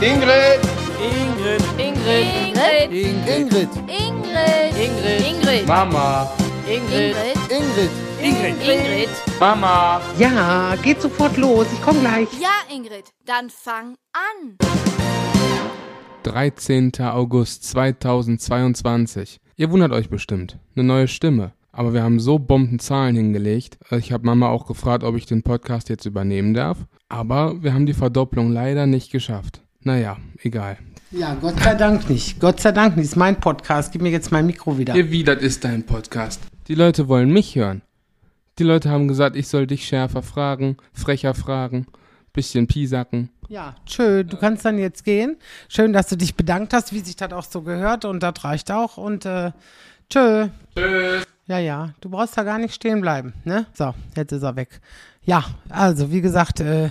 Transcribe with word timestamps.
Ingrid. 0.00 0.60
Ingrid. 1.02 1.62
Ingrid. 1.76 2.92
Ingrid. 2.92 3.26
Ingrid. 3.26 3.68
Ingrid. 4.78 5.26
Ingrid. 5.26 5.66
Mama. 5.66 6.30
Ingrid. 6.68 7.16
Ingrid. 7.50 7.90
Ingrid. 8.22 8.54
Ingrid. 8.62 9.08
Mama. 9.40 10.00
Ja, 10.16 10.76
geht 10.84 11.02
sofort 11.02 11.36
los. 11.36 11.66
Ich 11.72 11.82
komme 11.82 11.98
gleich. 11.98 12.28
Ja, 12.40 12.72
Ingrid, 12.72 13.06
dann 13.26 13.50
fang 13.50 13.96
an. 14.12 14.56
13. 16.22 16.92
August 17.00 17.64
2022. 17.64 19.40
Ihr 19.56 19.70
wundert 19.72 19.90
euch 19.90 20.08
bestimmt. 20.08 20.58
Eine 20.76 20.84
neue 20.84 21.08
Stimme. 21.08 21.54
Aber 21.72 21.92
wir 21.92 22.04
haben 22.04 22.20
so 22.20 22.38
Bombenzahlen 22.38 23.16
hingelegt. 23.16 23.78
Ich 23.90 24.12
habe 24.12 24.24
Mama 24.24 24.48
auch 24.48 24.66
gefragt, 24.66 25.02
ob 25.02 25.16
ich 25.16 25.26
den 25.26 25.42
Podcast 25.42 25.88
jetzt 25.88 26.06
übernehmen 26.06 26.54
darf. 26.54 26.78
Aber 27.08 27.60
wir 27.64 27.74
haben 27.74 27.86
die 27.86 27.94
Verdopplung 27.94 28.52
leider 28.52 28.86
nicht 28.86 29.10
geschafft. 29.10 29.62
Naja, 29.84 30.16
egal. 30.42 30.76
Ja, 31.10 31.34
Gott 31.34 31.60
sei 31.60 31.74
Dank 31.74 32.10
nicht. 32.10 32.40
Gott 32.40 32.60
sei 32.60 32.72
Dank 32.72 32.96
nicht. 32.96 33.06
Ist 33.06 33.16
mein 33.16 33.38
Podcast. 33.38 33.92
Gib 33.92 34.02
mir 34.02 34.10
jetzt 34.10 34.32
mein 34.32 34.46
Mikro 34.46 34.76
wieder. 34.76 34.94
Wie, 34.94 35.22
das 35.24 35.40
ist 35.40 35.64
dein 35.64 35.86
Podcast. 35.86 36.40
Die 36.66 36.74
Leute 36.74 37.08
wollen 37.08 37.32
mich 37.32 37.54
hören. 37.54 37.82
Die 38.58 38.64
Leute 38.64 38.90
haben 38.90 39.06
gesagt, 39.06 39.36
ich 39.36 39.46
soll 39.46 39.68
dich 39.68 39.86
schärfer 39.86 40.22
fragen, 40.22 40.76
frecher 40.92 41.32
fragen, 41.34 41.86
bisschen 42.32 42.66
piesacken. 42.66 43.30
Ja, 43.48 43.76
schön. 43.86 44.28
Du 44.28 44.36
kannst 44.36 44.64
dann 44.64 44.78
jetzt 44.78 45.04
gehen. 45.04 45.36
Schön, 45.68 45.92
dass 45.92 46.08
du 46.08 46.16
dich 46.16 46.34
bedankt 46.34 46.72
hast, 46.74 46.92
wie 46.92 46.98
sich 46.98 47.16
das 47.16 47.32
auch 47.32 47.44
so 47.44 47.62
gehört. 47.62 48.04
Und 48.04 48.22
das 48.22 48.44
reicht 48.44 48.70
auch. 48.72 48.96
Und 48.96 49.24
äh, 49.24 49.52
tschö. 50.10 50.48
Tschüss. 50.76 51.24
Ja, 51.46 51.58
ja. 51.58 51.94
Du 52.00 52.10
brauchst 52.10 52.36
da 52.36 52.42
gar 52.42 52.58
nicht 52.58 52.74
stehen 52.74 53.00
bleiben. 53.00 53.32
Ne? 53.44 53.66
So, 53.72 53.94
jetzt 54.16 54.32
ist 54.32 54.42
er 54.42 54.56
weg. 54.56 54.80
Ja, 55.22 55.44
also 55.70 56.10
wie 56.10 56.20
gesagt, 56.20 56.60
äh, 56.60 56.90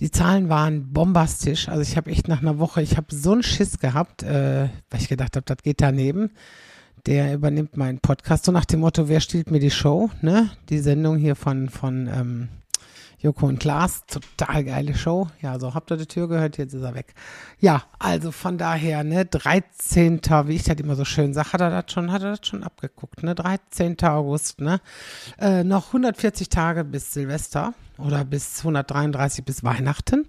die 0.00 0.10
Zahlen 0.10 0.48
waren 0.48 0.92
bombastisch. 0.92 1.68
Also 1.68 1.82
ich 1.82 1.96
habe 1.96 2.10
echt 2.10 2.28
nach 2.28 2.42
einer 2.42 2.58
Woche, 2.58 2.82
ich 2.82 2.96
habe 2.96 3.14
so 3.14 3.32
einen 3.32 3.42
Schiss 3.42 3.78
gehabt, 3.78 4.22
äh, 4.22 4.68
weil 4.90 5.00
ich 5.00 5.08
gedacht 5.08 5.36
habe, 5.36 5.46
das 5.46 5.58
geht 5.58 5.80
daneben. 5.80 6.30
Der 7.06 7.34
übernimmt 7.34 7.76
meinen 7.76 7.98
Podcast 8.00 8.46
so 8.46 8.52
nach 8.52 8.64
dem 8.64 8.80
Motto, 8.80 9.08
wer 9.08 9.20
stiehlt 9.20 9.50
mir 9.50 9.60
die 9.60 9.70
Show? 9.70 10.10
Ne? 10.22 10.50
Die 10.70 10.78
Sendung 10.78 11.18
hier 11.18 11.36
von, 11.36 11.68
von 11.68 12.08
ähm, 12.08 12.48
Joko 13.24 13.46
und 13.46 13.58
Klaas, 13.58 14.04
total 14.06 14.64
geile 14.64 14.94
Show. 14.94 15.28
Ja, 15.40 15.58
so 15.58 15.72
habt 15.72 15.90
ihr 15.90 15.96
die 15.96 16.04
Tür 16.04 16.28
gehört, 16.28 16.58
jetzt 16.58 16.74
ist 16.74 16.82
er 16.82 16.94
weg. 16.94 17.14
Ja, 17.58 17.84
also 17.98 18.30
von 18.30 18.58
daher, 18.58 19.02
ne, 19.02 19.24
13. 19.24 20.20
wie 20.44 20.56
ich 20.56 20.64
das 20.64 20.76
immer 20.76 20.94
so 20.94 21.06
schön 21.06 21.32
sage, 21.32 21.54
hat 21.54 21.62
er 21.62 21.70
das 21.70 21.90
schon, 21.90 22.12
hat 22.12 22.22
er 22.22 22.36
das 22.36 22.46
schon 22.46 22.62
abgeguckt, 22.62 23.22
ne, 23.22 23.34
13. 23.34 23.96
August, 24.02 24.60
ne, 24.60 24.78
äh, 25.38 25.64
noch 25.64 25.86
140 25.86 26.50
Tage 26.50 26.84
bis 26.84 27.14
Silvester 27.14 27.72
oder 27.96 28.26
bis 28.26 28.58
133 28.58 29.42
bis 29.42 29.64
Weihnachten. 29.64 30.28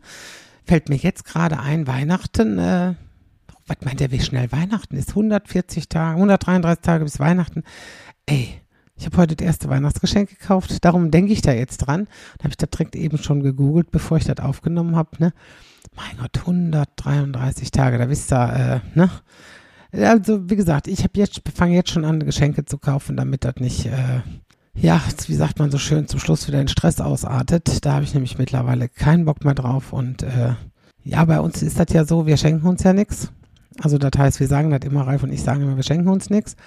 Fällt 0.63 0.87
mir 0.87 0.95
jetzt 0.95 1.25
gerade 1.25 1.59
ein, 1.59 1.87
Weihnachten, 1.87 2.57
äh, 2.59 2.93
was 3.67 3.77
meint 3.81 3.99
der, 3.99 4.11
wie 4.11 4.21
schnell 4.21 4.53
Weihnachten 4.53 4.95
ist? 4.95 5.09
140 5.09 5.89
Tage, 5.89 6.15
133 6.15 6.81
Tage 6.81 7.03
bis 7.03 7.19
Weihnachten. 7.19 7.63
Ey, 8.25 8.61
ich 8.97 9.05
habe 9.05 9.17
heute 9.17 9.35
das 9.35 9.45
erste 9.45 9.69
Weihnachtsgeschenk 9.69 10.29
gekauft, 10.29 10.83
darum 10.85 11.11
denke 11.11 11.33
ich 11.33 11.41
da 11.41 11.51
jetzt 11.51 11.77
dran. 11.77 12.07
Da 12.37 12.45
habe 12.45 12.51
ich 12.51 12.57
das 12.57 12.69
direkt 12.69 12.95
eben 12.95 13.17
schon 13.17 13.43
gegoogelt, 13.43 13.91
bevor 13.91 14.17
ich 14.17 14.25
das 14.25 14.39
aufgenommen 14.39 14.95
habe. 14.95 15.09
Ne? 15.19 15.33
Mein 15.95 16.17
Gott, 16.17 16.39
133 16.39 17.71
Tage, 17.71 17.97
da 17.97 18.09
wisst 18.09 18.31
ihr, 18.31 18.81
äh, 18.95 18.97
ne? 18.97 19.09
Also, 19.91 20.49
wie 20.49 20.57
gesagt, 20.57 20.87
ich 20.87 21.03
habe 21.03 21.13
jetzt, 21.15 21.41
fange 21.55 21.75
jetzt 21.75 21.91
schon 21.91 22.03
an, 22.03 22.19
Geschenke 22.19 22.65
zu 22.65 22.77
kaufen, 22.77 23.15
damit 23.15 23.45
das 23.45 23.55
nicht, 23.57 23.85
äh, 23.85 24.21
ja, 24.73 25.01
wie 25.27 25.35
sagt 25.35 25.59
man 25.59 25.71
so 25.71 25.77
schön, 25.77 26.07
zum 26.07 26.19
Schluss 26.19 26.47
wieder 26.49 26.59
in 26.59 26.67
Stress 26.67 26.99
ausartet. 26.99 27.85
Da 27.85 27.93
habe 27.93 28.03
ich 28.03 28.13
nämlich 28.13 28.37
mittlerweile 28.37 28.89
keinen 28.89 29.23
Bock 29.23 29.45
mehr 29.45 29.53
drauf. 29.53 29.93
Und 29.93 30.23
äh, 30.23 30.55
ja, 31.03 31.23
bei 31.23 31.39
uns 31.39 31.61
ist 31.63 31.79
das 31.79 31.87
ja 31.91 32.03
so, 32.03 32.25
wir 32.25 32.35
schenken 32.35 32.67
uns 32.67 32.83
ja 32.83 32.91
nichts. 32.91 33.31
Also 33.81 33.97
das 33.97 34.11
heißt, 34.17 34.39
wir 34.41 34.47
sagen 34.47 34.69
das 34.69 34.81
immer, 34.83 35.07
Ralf 35.07 35.23
und 35.23 35.31
ich 35.31 35.43
sagen 35.43 35.61
immer, 35.61 35.77
wir 35.77 35.83
schenken 35.83 36.09
uns 36.09 36.29
nichts. 36.29 36.57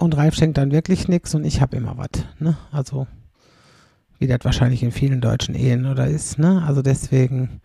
Und 0.00 0.16
Ralf 0.16 0.34
schenkt 0.34 0.56
dann 0.56 0.72
wirklich 0.72 1.08
nichts 1.08 1.34
und 1.34 1.44
ich 1.44 1.60
habe 1.60 1.76
immer 1.76 1.98
was. 1.98 2.24
Ne? 2.38 2.56
Also 2.72 3.06
wie 4.18 4.26
das 4.26 4.40
wahrscheinlich 4.44 4.82
in 4.82 4.92
vielen 4.92 5.20
deutschen 5.20 5.54
Ehen 5.54 5.84
oder 5.84 6.06
ist. 6.06 6.38
Ne? 6.38 6.62
Also 6.66 6.80
deswegen, 6.80 7.60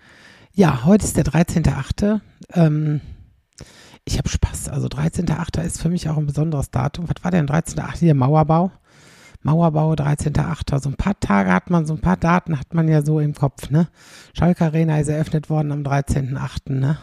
ja, 0.54 0.84
heute 0.84 1.06
ist 1.06 1.16
der 1.16 1.24
13.8. 1.24 2.20
Ähm, 2.54 3.00
ich 4.04 4.18
habe 4.18 4.28
Spaß. 4.28 4.68
Also 4.68 4.88
13.8. 4.88 5.62
ist 5.64 5.82
für 5.82 5.88
mich 5.88 6.10
auch 6.10 6.18
ein 6.18 6.26
besonderes 6.26 6.72
Datum. 6.72 7.08
Was 7.08 7.24
war 7.24 7.32
denn 7.32 7.48
13.8. 7.48 8.00
Hier 8.00 8.16
Mauerbau? 8.16 8.70
Mauerbau 9.42 9.94
13.8. 9.94 10.82
So 10.82 10.90
ein 10.90 10.96
paar 10.96 11.18
Tage 11.18 11.54
hat 11.54 11.70
man, 11.70 11.86
so 11.86 11.94
ein 11.94 12.02
paar 12.02 12.18
Daten 12.18 12.60
hat 12.60 12.74
man 12.74 12.90
ja 12.90 13.02
so 13.02 13.22
im 13.22 13.34
Kopf. 13.34 13.70
Ne? 13.70 13.88
Schalke 14.34 14.66
Arena 14.66 15.00
ist 15.00 15.08
eröffnet 15.08 15.50
worden 15.50 15.72
am 15.72 15.84
13.8. 15.84 16.74
Ne? 16.74 16.98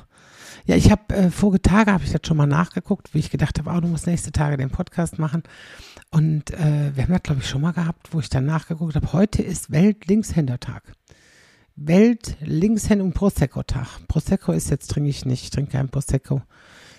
Ja, 0.65 0.77
ich 0.77 0.91
habe 0.93 1.15
äh, 1.15 1.31
vorige 1.31 1.61
Tage 1.61 1.93
habe 1.93 2.05
ich 2.05 2.13
das 2.13 2.21
schon 2.25 2.37
mal 2.37 2.47
nachgeguckt, 2.47 3.15
wie 3.15 3.19
ich 3.19 3.31
gedacht 3.31 3.59
habe, 3.59 3.71
oh, 3.71 3.81
du 3.81 3.89
musst 3.89 4.07
nächste 4.07 4.31
Tage 4.31 4.57
den 4.57 4.71
Podcast 4.71 5.19
machen. 5.19 5.43
Und 6.11 6.53
äh, 6.53 6.95
wir 6.95 7.05
haben 7.05 7.13
das, 7.13 7.23
glaube 7.23 7.41
ich, 7.41 7.49
schon 7.49 7.63
mal 7.63 7.73
gehabt, 7.73 8.15
wo 8.15 8.21
ich 8.21 8.29
dann 8.29 8.47
nachgeguckt 8.47 8.95
habe. 8.95 9.13
Heute 9.13 9.43
ist 9.43 9.73
Welt-Linkshändertag. 9.73 10.95
Welt-Linkshänder- 11.75 13.03
und 13.03 13.15
Prosecco-Tag. 13.15 14.07
Prosecco 14.07 14.53
ist 14.53 14.71
jetzt 14.71 14.89
trinke 14.89 15.11
ich 15.11 15.25
nicht. 15.25 15.43
Ich 15.43 15.51
trinke 15.51 15.73
kein 15.73 15.89
Prosecco. 15.89 16.43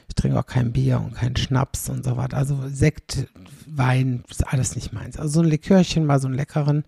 Ich 0.09 0.15
trinke 0.15 0.37
auch 0.37 0.45
kein 0.45 0.73
Bier 0.73 0.99
und 0.99 1.15
keinen 1.15 1.37
Schnaps 1.37 1.89
und 1.89 2.03
so 2.03 2.17
was. 2.17 2.33
Also 2.33 2.67
Sekt, 2.67 3.27
Wein, 3.65 4.25
ist 4.29 4.45
alles 4.45 4.75
nicht 4.75 4.91
meins. 4.91 5.17
Also 5.17 5.35
so 5.35 5.39
ein 5.41 5.49
Likörchen 5.49 6.07
war 6.09 6.19
so 6.19 6.27
ein 6.27 6.33
leckeren. 6.33 6.83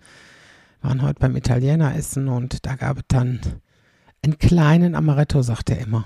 Wir 0.81 0.89
waren 0.89 1.01
heute 1.03 1.21
beim 1.21 1.37
Italiener 1.37 1.95
essen 1.95 2.27
und 2.27 2.65
da 2.65 2.75
gab 2.75 2.97
es 2.97 3.03
dann 3.07 3.39
einen 4.21 4.37
kleinen 4.39 4.93
Amaretto, 4.93 5.41
sagt 5.41 5.69
er 5.69 5.79
immer 5.79 6.05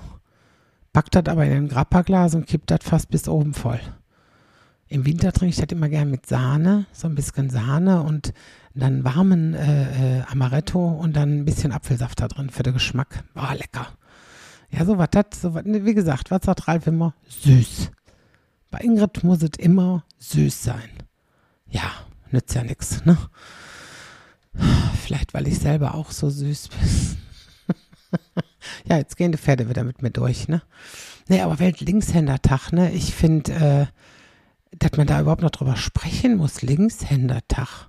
packt 0.92 1.14
das 1.14 1.26
aber 1.26 1.44
in 1.44 1.52
ein 1.52 1.68
Grappaglas 1.68 2.34
und 2.34 2.46
kippt 2.46 2.70
das 2.70 2.80
fast 2.82 3.10
bis 3.10 3.28
oben 3.28 3.54
voll. 3.54 3.80
Im 4.88 5.06
Winter 5.06 5.32
trinke 5.32 5.50
ich 5.50 5.60
das 5.60 5.70
immer 5.70 5.88
gern 5.88 6.10
mit 6.10 6.26
Sahne, 6.26 6.86
so 6.92 7.06
ein 7.06 7.14
bisschen 7.14 7.48
Sahne 7.48 8.02
und 8.02 8.32
dann 8.74 9.04
warmen 9.04 9.54
äh, 9.54 10.18
äh, 10.18 10.22
Amaretto 10.22 10.84
und 10.88 11.14
dann 11.14 11.40
ein 11.40 11.44
bisschen 11.44 11.70
Apfelsaft 11.70 12.20
da 12.20 12.28
drin 12.28 12.50
für 12.50 12.64
den 12.64 12.74
Geschmack. 12.74 13.22
Oh, 13.36 13.52
lecker. 13.52 13.88
Ja, 14.70 14.84
so 14.84 14.98
was 14.98 15.10
das, 15.10 15.40
so 15.40 15.54
was, 15.54 15.64
wie 15.64 15.94
gesagt, 15.94 16.30
was 16.30 16.40
sagt 16.44 16.66
Ralf 16.66 16.86
immer? 16.86 17.14
Süß. 17.28 17.90
Bei 18.70 18.78
Ingrid 18.80 19.22
muss 19.22 19.42
es 19.42 19.58
immer 19.58 20.04
süß 20.18 20.62
sein. 20.62 20.88
Ja, 21.68 21.90
nützt 22.30 22.54
ja 22.54 22.62
nichts, 22.62 23.04
ne? 23.04 23.16
Vielleicht, 25.02 25.34
weil 25.34 25.46
ich 25.46 25.58
selber 25.58 25.94
auch 25.94 26.10
so 26.10 26.30
süß 26.30 26.68
bin. 26.68 27.16
ja, 28.84 28.96
jetzt 28.96 29.16
gehen 29.16 29.32
die 29.32 29.38
Pferde 29.38 29.68
wieder 29.68 29.84
mit 29.84 30.02
mir 30.02 30.10
durch, 30.10 30.48
ne? 30.48 30.62
Nee, 31.28 31.40
aber 31.42 31.58
Welt-Linkshändertag, 31.58 32.72
ne? 32.72 32.90
Ich 32.92 33.14
finde, 33.14 33.52
äh, 33.52 33.86
dass 34.78 34.96
man 34.96 35.06
da 35.06 35.20
überhaupt 35.20 35.42
noch 35.42 35.50
drüber 35.50 35.76
sprechen 35.76 36.36
muss. 36.36 36.62
Linkshändertag. 36.62 37.88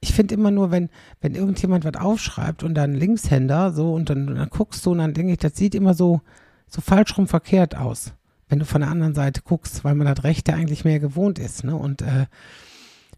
Ich 0.00 0.12
finde 0.12 0.34
immer 0.34 0.50
nur, 0.50 0.70
wenn, 0.70 0.90
wenn 1.20 1.34
irgendjemand 1.34 1.84
was 1.84 1.94
aufschreibt 1.94 2.62
und 2.62 2.74
dann 2.74 2.94
Linkshänder, 2.94 3.72
so, 3.72 3.94
und 3.94 4.10
dann, 4.10 4.26
dann 4.26 4.50
guckst 4.50 4.84
du 4.84 4.92
und 4.92 4.98
dann 4.98 5.14
denke 5.14 5.32
ich, 5.32 5.38
das 5.38 5.56
sieht 5.56 5.74
immer 5.74 5.94
so, 5.94 6.20
so 6.66 6.80
falsch 6.80 7.16
rum 7.16 7.26
verkehrt 7.26 7.74
aus, 7.74 8.12
wenn 8.48 8.58
du 8.58 8.64
von 8.64 8.82
der 8.82 8.90
anderen 8.90 9.14
Seite 9.14 9.42
guckst, 9.42 9.84
weil 9.84 9.94
man 9.94 10.06
das 10.06 10.24
Rechte 10.24 10.52
eigentlich 10.52 10.84
mehr 10.84 11.00
gewohnt 11.00 11.38
ist, 11.38 11.64
ne? 11.64 11.74
Und 11.74 12.02
äh, 12.02 12.26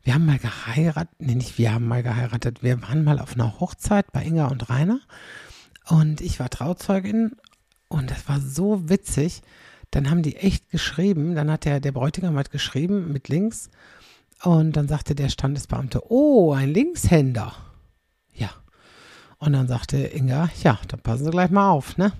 wir 0.05 0.15
haben 0.15 0.27
mal 0.27 0.39
geheiratet, 0.39 1.15
nee, 1.19 1.34
nicht 1.34 1.59
wir 1.59 1.75
haben 1.75 1.89
mal 1.89 2.05
geheiratet, 2.05 2.62
wir 2.62 2.81
waren 2.83 3.03
mal 3.03 3.19
auf 3.19 3.34
einer 3.34 3.59
Hochzeit 3.59 4.12
bei 4.12 4.25
Inga 4.25 4.47
und 4.47 4.71
Rainer 4.71 5.00
und 5.89 6.21
ich 6.21 6.41
war 6.41 6.51
Trauzeugin 6.51 7.37
und 7.89 8.11
das 8.11 8.29
war 8.29 8.41
so 8.41 8.89
witzig. 8.89 9.43
Dann 9.91 10.11
haben 10.11 10.23
die 10.23 10.37
echt 10.37 10.71
geschrieben, 10.71 11.35
dann 11.35 11.51
hat 11.51 11.65
der, 11.65 11.81
der 11.81 11.93
Bräutigam 11.93 12.37
hat 12.37 12.51
geschrieben 12.51 13.13
mit 13.13 13.29
links 13.29 13.71
und 14.43 14.77
dann 14.77 14.89
sagte 14.89 15.15
der 15.15 15.29
Standesbeamte, 15.29 16.03
oh, 16.11 16.53
ein 16.53 16.71
Linkshänder. 16.71 17.55
Ja. 18.35 18.51
Und 19.39 19.53
dann 19.53 19.69
sagte 19.69 19.99
Inga, 19.99 20.51
ja, 20.63 20.78
dann 20.89 21.01
passen 21.01 21.25
Sie 21.25 21.31
gleich 21.31 21.51
mal 21.51 21.71
auf, 21.71 21.97
ne? 21.97 22.13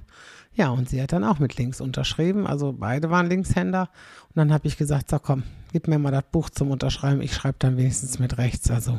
Ja, 0.55 0.70
und 0.70 0.88
sie 0.88 1.02
hat 1.02 1.12
dann 1.12 1.25
auch 1.25 1.38
mit 1.38 1.58
links 1.58 1.82
unterschrieben, 1.82 2.46
also 2.46 2.73
beide 2.73 3.11
waren 3.11 3.29
Linkshänder. 3.29 3.90
Und 4.29 4.37
dann 4.37 4.52
habe 4.52 4.67
ich 4.67 4.79
gesagt, 4.79 5.11
so 5.11 5.19
komm, 5.19 5.43
gib 5.73 5.87
mir 5.87 5.99
mal 5.99 6.11
das 6.11 6.25
Buch 6.32 6.49
zum 6.49 6.70
Unterschreiben, 6.70 7.20
ich 7.20 7.35
schreibe 7.35 7.56
dann 7.58 7.76
wenigstens 7.76 8.19
mit 8.19 8.38
rechts, 8.38 8.70
also 8.70 8.99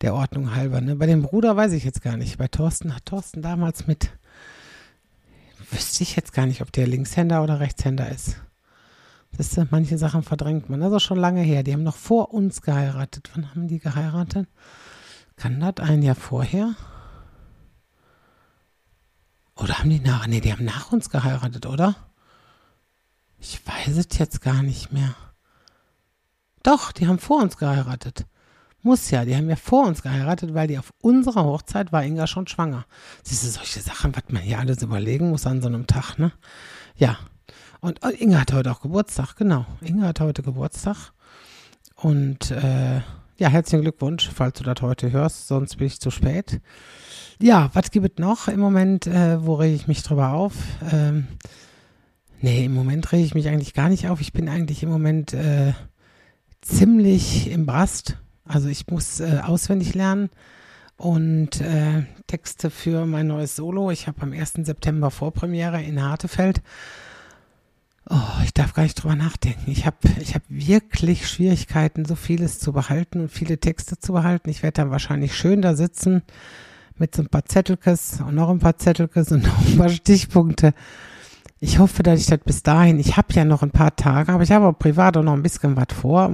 der 0.00 0.14
Ordnung 0.14 0.54
halber. 0.54 0.80
Ne? 0.80 0.96
Bei 0.96 1.06
dem 1.06 1.22
Bruder 1.22 1.56
weiß 1.56 1.72
ich 1.72 1.84
jetzt 1.84 2.02
gar 2.02 2.16
nicht. 2.16 2.38
Bei 2.38 2.48
Thorsten 2.48 2.94
hat 2.94 3.06
Thorsten 3.06 3.42
damals 3.42 3.86
mit, 3.86 4.10
wüsste 5.70 6.02
ich 6.02 6.16
jetzt 6.16 6.32
gar 6.32 6.46
nicht, 6.46 6.62
ob 6.62 6.72
der 6.72 6.86
Linkshänder 6.86 7.42
oder 7.42 7.60
Rechtshänder 7.60 8.08
ist. 8.08 8.36
Das 9.36 9.56
ist, 9.56 9.70
manche 9.70 9.96
Sachen 9.96 10.22
verdrängt 10.22 10.68
man. 10.68 10.80
Das 10.80 10.92
ist 10.92 11.02
schon 11.02 11.18
lange 11.18 11.42
her. 11.42 11.62
Die 11.62 11.72
haben 11.72 11.82
noch 11.82 11.96
vor 11.96 12.34
uns 12.34 12.62
geheiratet. 12.62 13.30
Wann 13.34 13.50
haben 13.50 13.68
die 13.68 13.78
geheiratet? 13.78 14.48
Kann 15.36 15.60
das 15.60 15.76
ein 15.78 16.02
Jahr 16.02 16.16
vorher? 16.16 16.74
Oder 19.56 19.78
haben 19.78 19.90
die 19.90 20.00
nach? 20.00 20.26
Nee, 20.26 20.40
die 20.40 20.52
haben 20.52 20.64
nach 20.64 20.90
uns 20.90 21.10
geheiratet, 21.10 21.66
oder? 21.66 21.94
Ich 23.38 23.60
weiß 23.66 23.96
es 23.96 24.18
jetzt 24.18 24.40
gar 24.40 24.62
nicht 24.62 24.92
mehr. 24.92 25.14
Doch, 26.62 26.92
die 26.92 27.06
haben 27.06 27.18
vor 27.18 27.42
uns 27.42 27.56
geheiratet. 27.56 28.26
Muss 28.82 29.10
ja, 29.10 29.24
die 29.24 29.36
haben 29.36 29.50
ja 29.50 29.56
vor 29.56 29.86
uns 29.86 30.02
geheiratet, 30.02 30.54
weil 30.54 30.68
die 30.68 30.78
auf 30.78 30.92
unserer 31.02 31.44
Hochzeit 31.44 31.92
war 31.92 32.02
Inga 32.02 32.26
schon 32.26 32.46
schwanger. 32.46 32.86
Siehst 33.22 33.44
du, 33.44 33.48
solche 33.48 33.80
Sachen, 33.80 34.14
was 34.16 34.24
man 34.28 34.42
hier 34.42 34.58
alles 34.58 34.82
überlegen 34.82 35.30
muss 35.30 35.46
an 35.46 35.60
so 35.60 35.68
einem 35.68 35.86
Tag, 35.86 36.18
ne? 36.18 36.32
Ja. 36.96 37.18
Und 37.80 38.00
oh, 38.02 38.08
Inga 38.08 38.40
hat 38.40 38.52
heute 38.52 38.70
auch 38.70 38.80
Geburtstag, 38.80 39.36
genau. 39.36 39.66
Inga 39.82 40.08
hat 40.08 40.20
heute 40.20 40.42
Geburtstag. 40.42 41.12
Und 41.94 42.50
äh, 42.50 43.00
ja, 43.36 43.48
herzlichen 43.48 43.82
Glückwunsch, 43.82 44.30
falls 44.34 44.58
du 44.58 44.64
das 44.64 44.82
heute 44.82 45.12
hörst, 45.12 45.48
sonst 45.48 45.76
bin 45.76 45.86
ich 45.86 46.00
zu 46.00 46.10
spät. 46.10 46.60
Ja, 47.40 47.70
was 47.74 47.90
gibt 47.90 48.18
es 48.18 48.22
noch 48.22 48.48
im 48.48 48.60
Moment, 48.60 49.06
äh, 49.06 49.44
wo 49.44 49.54
rege 49.54 49.74
ich 49.74 49.88
mich 49.88 50.02
drüber 50.02 50.32
auf? 50.32 50.54
Ähm, 50.90 51.26
nee, 52.40 52.64
im 52.64 52.74
Moment 52.74 53.12
rege 53.12 53.24
ich 53.24 53.34
mich 53.34 53.48
eigentlich 53.48 53.74
gar 53.74 53.88
nicht 53.90 54.08
auf. 54.08 54.20
Ich 54.20 54.32
bin 54.32 54.48
eigentlich 54.48 54.82
im 54.82 54.90
Moment 54.90 55.34
äh, 55.34 55.72
ziemlich 56.60 57.50
im 57.50 57.66
Brast 57.66 58.18
also 58.52 58.68
ich 58.68 58.86
muss 58.88 59.20
äh, 59.20 59.40
auswendig 59.44 59.94
lernen 59.94 60.30
und 60.96 61.60
äh, 61.60 62.04
Texte 62.26 62.70
für 62.70 63.06
mein 63.06 63.26
neues 63.26 63.56
Solo. 63.56 63.90
Ich 63.90 64.06
habe 64.06 64.20
am 64.22 64.32
1. 64.32 64.54
September 64.62 65.10
Vorpremiere 65.10 65.82
in 65.82 66.02
Hartefeld. 66.02 66.60
Oh, 68.08 68.42
ich 68.44 68.52
darf 68.52 68.74
gar 68.74 68.82
nicht 68.82 68.96
drüber 68.96 69.14
nachdenken. 69.14 69.70
Ich 69.70 69.86
habe 69.86 69.96
ich 70.20 70.34
hab 70.34 70.42
wirklich 70.48 71.28
Schwierigkeiten, 71.28 72.04
so 72.04 72.16
vieles 72.16 72.58
zu 72.58 72.72
behalten 72.72 73.20
und 73.20 73.28
viele 73.30 73.58
Texte 73.58 73.98
zu 73.98 74.12
behalten. 74.12 74.50
Ich 74.50 74.62
werde 74.62 74.82
dann 74.82 74.90
wahrscheinlich 74.90 75.36
schön 75.36 75.62
da 75.62 75.74
sitzen 75.74 76.22
mit 76.98 77.14
so 77.14 77.22
ein 77.22 77.28
paar 77.28 77.44
Zettelkes 77.44 78.20
und 78.20 78.34
noch 78.34 78.50
ein 78.50 78.58
paar 78.58 78.76
Zettelkes 78.76 79.32
und 79.32 79.42
noch 79.46 79.66
ein 79.66 79.78
paar 79.78 79.88
Stichpunkte. 79.88 80.74
Ich 81.60 81.78
hoffe, 81.78 82.02
dass 82.02 82.20
ich 82.20 82.26
das 82.26 82.40
bis 82.40 82.62
dahin, 82.62 82.98
ich 82.98 83.16
habe 83.16 83.32
ja 83.32 83.44
noch 83.44 83.62
ein 83.62 83.70
paar 83.70 83.94
Tage, 83.94 84.32
aber 84.32 84.42
ich 84.42 84.50
habe 84.50 84.66
auch 84.66 84.78
privat 84.78 85.16
auch 85.16 85.22
noch 85.22 85.34
ein 85.34 85.42
bisschen 85.42 85.76
was 85.76 85.94
vor. 85.94 86.30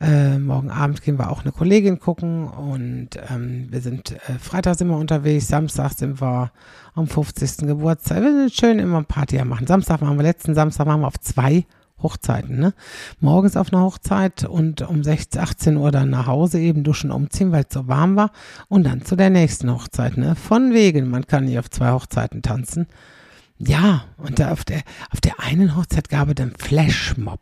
Äh, 0.00 0.38
morgen 0.38 0.70
Abend 0.70 1.02
gehen 1.02 1.18
wir 1.18 1.30
auch 1.30 1.42
eine 1.42 1.52
Kollegin 1.52 2.00
gucken 2.00 2.48
und 2.48 3.10
ähm, 3.28 3.66
wir 3.70 3.82
sind 3.82 4.12
äh, 4.12 4.38
Freitag 4.38 4.76
sind 4.76 4.88
wir 4.88 4.96
unterwegs, 4.96 5.48
Samstag 5.48 5.92
sind 5.92 6.22
wir 6.22 6.52
am 6.94 7.06
50. 7.06 7.66
Geburtstag. 7.66 8.22
Wir 8.22 8.32
sind 8.32 8.52
schön 8.52 8.78
immer 8.78 9.02
Party 9.02 9.44
machen. 9.44 9.66
Samstag 9.66 10.00
machen 10.00 10.16
wir, 10.16 10.22
letzten 10.22 10.54
Samstag 10.54 10.86
machen 10.86 11.02
wir 11.02 11.06
auf 11.06 11.20
zwei 11.20 11.66
Hochzeiten, 12.02 12.58
ne? 12.58 12.72
Morgens 13.20 13.58
auf 13.58 13.74
einer 13.74 13.82
Hochzeit 13.82 14.44
und 14.44 14.80
um 14.80 15.04
16, 15.04 15.38
18 15.38 15.76
Uhr 15.76 15.90
dann 15.90 16.08
nach 16.08 16.26
Hause 16.26 16.58
eben 16.60 16.82
duschen, 16.82 17.10
umziehen, 17.10 17.52
weil 17.52 17.64
es 17.68 17.74
so 17.74 17.86
warm 17.86 18.16
war 18.16 18.30
und 18.68 18.84
dann 18.84 19.04
zu 19.04 19.16
der 19.16 19.28
nächsten 19.28 19.70
Hochzeit, 19.70 20.16
ne? 20.16 20.34
Von 20.34 20.72
wegen, 20.72 21.10
man 21.10 21.26
kann 21.26 21.44
nicht 21.44 21.58
auf 21.58 21.68
zwei 21.68 21.90
Hochzeiten 21.90 22.40
tanzen. 22.40 22.86
Ja, 23.58 24.04
und 24.16 24.38
da 24.38 24.52
auf 24.52 24.64
der, 24.64 24.80
auf 25.10 25.20
der 25.20 25.40
einen 25.40 25.76
Hochzeit 25.76 26.08
gab 26.08 26.28
es 26.28 26.36
dann 26.36 26.52
Flashmob 26.56 27.40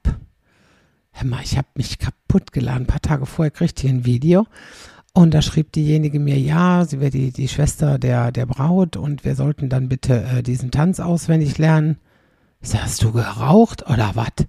hör 1.18 1.28
mal, 1.28 1.42
ich 1.42 1.56
habe 1.56 1.68
mich 1.74 1.98
kaputt 1.98 2.52
geladen. 2.52 2.82
Ein 2.82 2.86
paar 2.86 3.02
Tage 3.02 3.26
vorher 3.26 3.50
kriegte 3.50 3.86
ich 3.86 3.92
ein 3.92 4.04
Video 4.04 4.46
und 5.12 5.34
da 5.34 5.42
schrieb 5.42 5.72
diejenige 5.72 6.20
mir, 6.20 6.38
ja, 6.38 6.84
sie 6.84 7.00
wäre 7.00 7.10
die, 7.10 7.32
die 7.32 7.48
Schwester 7.48 7.98
der, 7.98 8.30
der 8.30 8.46
Braut 8.46 8.96
und 8.96 9.24
wir 9.24 9.34
sollten 9.34 9.68
dann 9.68 9.88
bitte 9.88 10.22
äh, 10.22 10.42
diesen 10.42 10.70
Tanz 10.70 11.00
auswendig 11.00 11.58
lernen. 11.58 11.96
Ich 12.60 12.70
sag, 12.70 12.82
hast 12.82 13.02
du 13.02 13.12
geraucht 13.12 13.88
oder 13.88 14.12
was? 14.14 14.46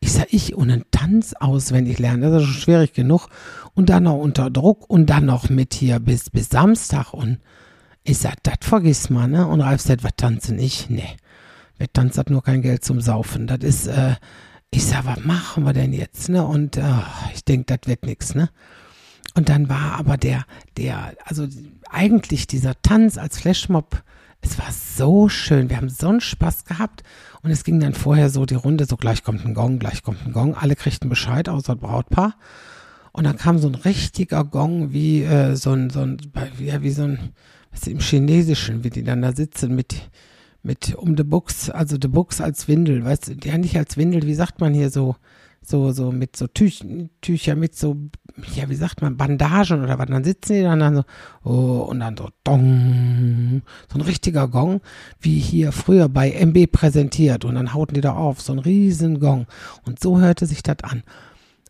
Ich 0.00 0.12
sag, 0.12 0.32
ich 0.32 0.54
und 0.54 0.70
einen 0.70 0.84
Tanz 0.90 1.34
auswendig 1.34 1.98
lernen, 1.98 2.22
das 2.22 2.42
ist 2.42 2.48
schon 2.48 2.62
schwierig 2.62 2.92
genug. 2.94 3.28
Und 3.74 3.90
dann 3.90 4.04
noch 4.04 4.18
unter 4.18 4.50
Druck 4.50 4.88
und 4.88 5.06
dann 5.06 5.26
noch 5.26 5.50
mit 5.50 5.74
hier 5.74 6.00
bis, 6.00 6.30
bis 6.30 6.48
Samstag. 6.48 7.14
Und 7.14 7.38
ich 8.02 8.18
sag, 8.18 8.42
das 8.42 8.58
vergiss 8.60 9.10
mal, 9.10 9.28
ne? 9.28 9.46
Und 9.46 9.60
Ralf 9.60 9.80
sagt, 9.80 10.04
was 10.04 10.16
tanzen 10.16 10.58
ich? 10.58 10.88
Nee. 10.88 11.16
Wer 11.78 11.92
tanzt 11.92 12.18
hat 12.18 12.30
nur 12.30 12.42
kein 12.42 12.62
Geld 12.62 12.84
zum 12.84 13.00
Saufen. 13.00 13.46
Das 13.46 13.58
ist, 13.60 13.86
äh, 13.86 14.14
ich 14.70 14.84
sag, 14.84 15.06
was 15.06 15.24
machen 15.24 15.64
wir 15.64 15.72
denn 15.72 15.92
jetzt, 15.92 16.28
ne? 16.28 16.44
Und 16.44 16.76
oh, 16.78 17.02
ich 17.34 17.44
denke, 17.44 17.76
das 17.76 17.88
wird 17.88 18.04
nix, 18.04 18.34
ne? 18.34 18.50
Und 19.34 19.48
dann 19.48 19.68
war 19.68 19.98
aber 19.98 20.16
der, 20.16 20.44
der, 20.76 21.14
also 21.24 21.46
eigentlich 21.90 22.46
dieser 22.46 22.80
Tanz 22.82 23.18
als 23.18 23.38
Flashmob, 23.38 24.02
es 24.40 24.58
war 24.58 24.70
so 24.72 25.28
schön. 25.28 25.68
Wir 25.68 25.76
haben 25.76 25.88
so 25.88 26.08
einen 26.08 26.20
Spaß 26.20 26.64
gehabt. 26.64 27.02
Und 27.42 27.50
es 27.50 27.64
ging 27.64 27.80
dann 27.80 27.94
vorher 27.94 28.30
so 28.30 28.46
die 28.46 28.54
Runde, 28.54 28.84
so 28.84 28.96
gleich 28.96 29.22
kommt 29.22 29.44
ein 29.44 29.54
Gong, 29.54 29.78
gleich 29.78 30.02
kommt 30.02 30.24
ein 30.26 30.32
Gong. 30.32 30.54
Alle 30.54 30.76
kriegten 30.76 31.08
Bescheid, 31.08 31.48
außer 31.48 31.76
Brautpaar. 31.76 32.34
Und 33.12 33.24
dann 33.24 33.36
kam 33.36 33.58
so 33.58 33.68
ein 33.68 33.74
richtiger 33.74 34.44
Gong, 34.44 34.92
wie 34.92 35.22
äh, 35.22 35.56
so 35.56 35.72
ein, 35.72 35.90
so 35.90 36.00
ein, 36.00 36.18
ja, 36.58 36.82
wie 36.82 36.90
so 36.90 37.02
ein, 37.02 37.30
was 37.70 37.80
ist 37.80 37.88
im 37.88 38.00
Chinesischen, 38.00 38.84
wie 38.84 38.90
die 38.90 39.02
dann 39.02 39.22
da 39.22 39.32
sitzen 39.32 39.74
mit, 39.74 39.94
mit 40.68 40.94
um 40.94 41.16
the 41.16 41.24
Books, 41.24 41.70
also 41.70 41.96
the 42.00 42.08
Books 42.08 42.42
als 42.42 42.68
Windel, 42.68 43.02
weißt 43.02 43.28
du, 43.28 43.48
ja 43.48 43.56
nicht 43.56 43.74
als 43.78 43.96
Windel, 43.96 44.26
wie 44.26 44.34
sagt 44.34 44.60
man 44.60 44.74
hier 44.74 44.90
so, 44.90 45.16
so, 45.62 45.92
so 45.92 46.12
mit 46.12 46.36
so 46.36 46.46
Tüch, 46.46 46.84
Tücher 47.22 47.56
mit 47.56 47.74
so, 47.74 47.96
ja, 48.54 48.68
wie 48.68 48.74
sagt 48.74 49.00
man, 49.00 49.16
Bandagen 49.16 49.82
oder 49.82 49.98
was, 49.98 50.08
dann 50.08 50.24
sitzen 50.24 50.52
die 50.52 50.62
dann, 50.62 50.80
dann 50.80 50.96
so, 50.96 51.04
oh, 51.42 51.86
und 51.88 52.00
dann 52.00 52.18
so, 52.18 52.28
dong, 52.44 53.62
so 53.90 53.98
ein 53.98 54.02
richtiger 54.02 54.46
Gong, 54.46 54.82
wie 55.18 55.38
hier 55.38 55.72
früher 55.72 56.10
bei 56.10 56.32
MB 56.32 56.70
präsentiert 56.70 57.46
und 57.46 57.54
dann 57.54 57.72
hauten 57.72 57.94
die 57.94 58.02
da 58.02 58.12
auf, 58.12 58.42
so 58.42 58.52
ein 58.52 58.58
riesen 58.58 59.20
Gong 59.20 59.46
und 59.86 60.00
so 60.00 60.20
hörte 60.20 60.44
sich 60.44 60.62
das 60.62 60.84
an. 60.84 61.02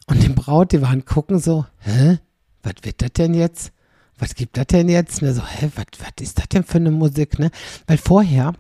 Und 0.09 0.25
die 0.25 0.29
Braut, 0.29 0.73
die 0.73 0.83
waren 0.83 1.05
gucken 1.05 1.39
so, 1.39 1.67
hä, 1.79 2.19
was 2.65 2.75
wird 2.83 3.01
das 3.01 3.13
denn 3.13 3.35
jetzt? 3.35 3.71
Was 4.19 4.35
gibt 4.35 4.57
das 4.57 4.67
denn 4.67 4.89
jetzt? 4.89 5.23
Ne, 5.23 5.33
so, 5.33 5.43
hä, 5.47 5.71
was, 5.77 5.87
ist 6.21 6.39
das 6.39 6.49
denn 6.49 6.65
für 6.65 6.79
eine 6.79 6.91
Musik, 6.91 7.39
ne? 7.39 7.53
Weil 7.87 7.99
vorher, 7.99 8.55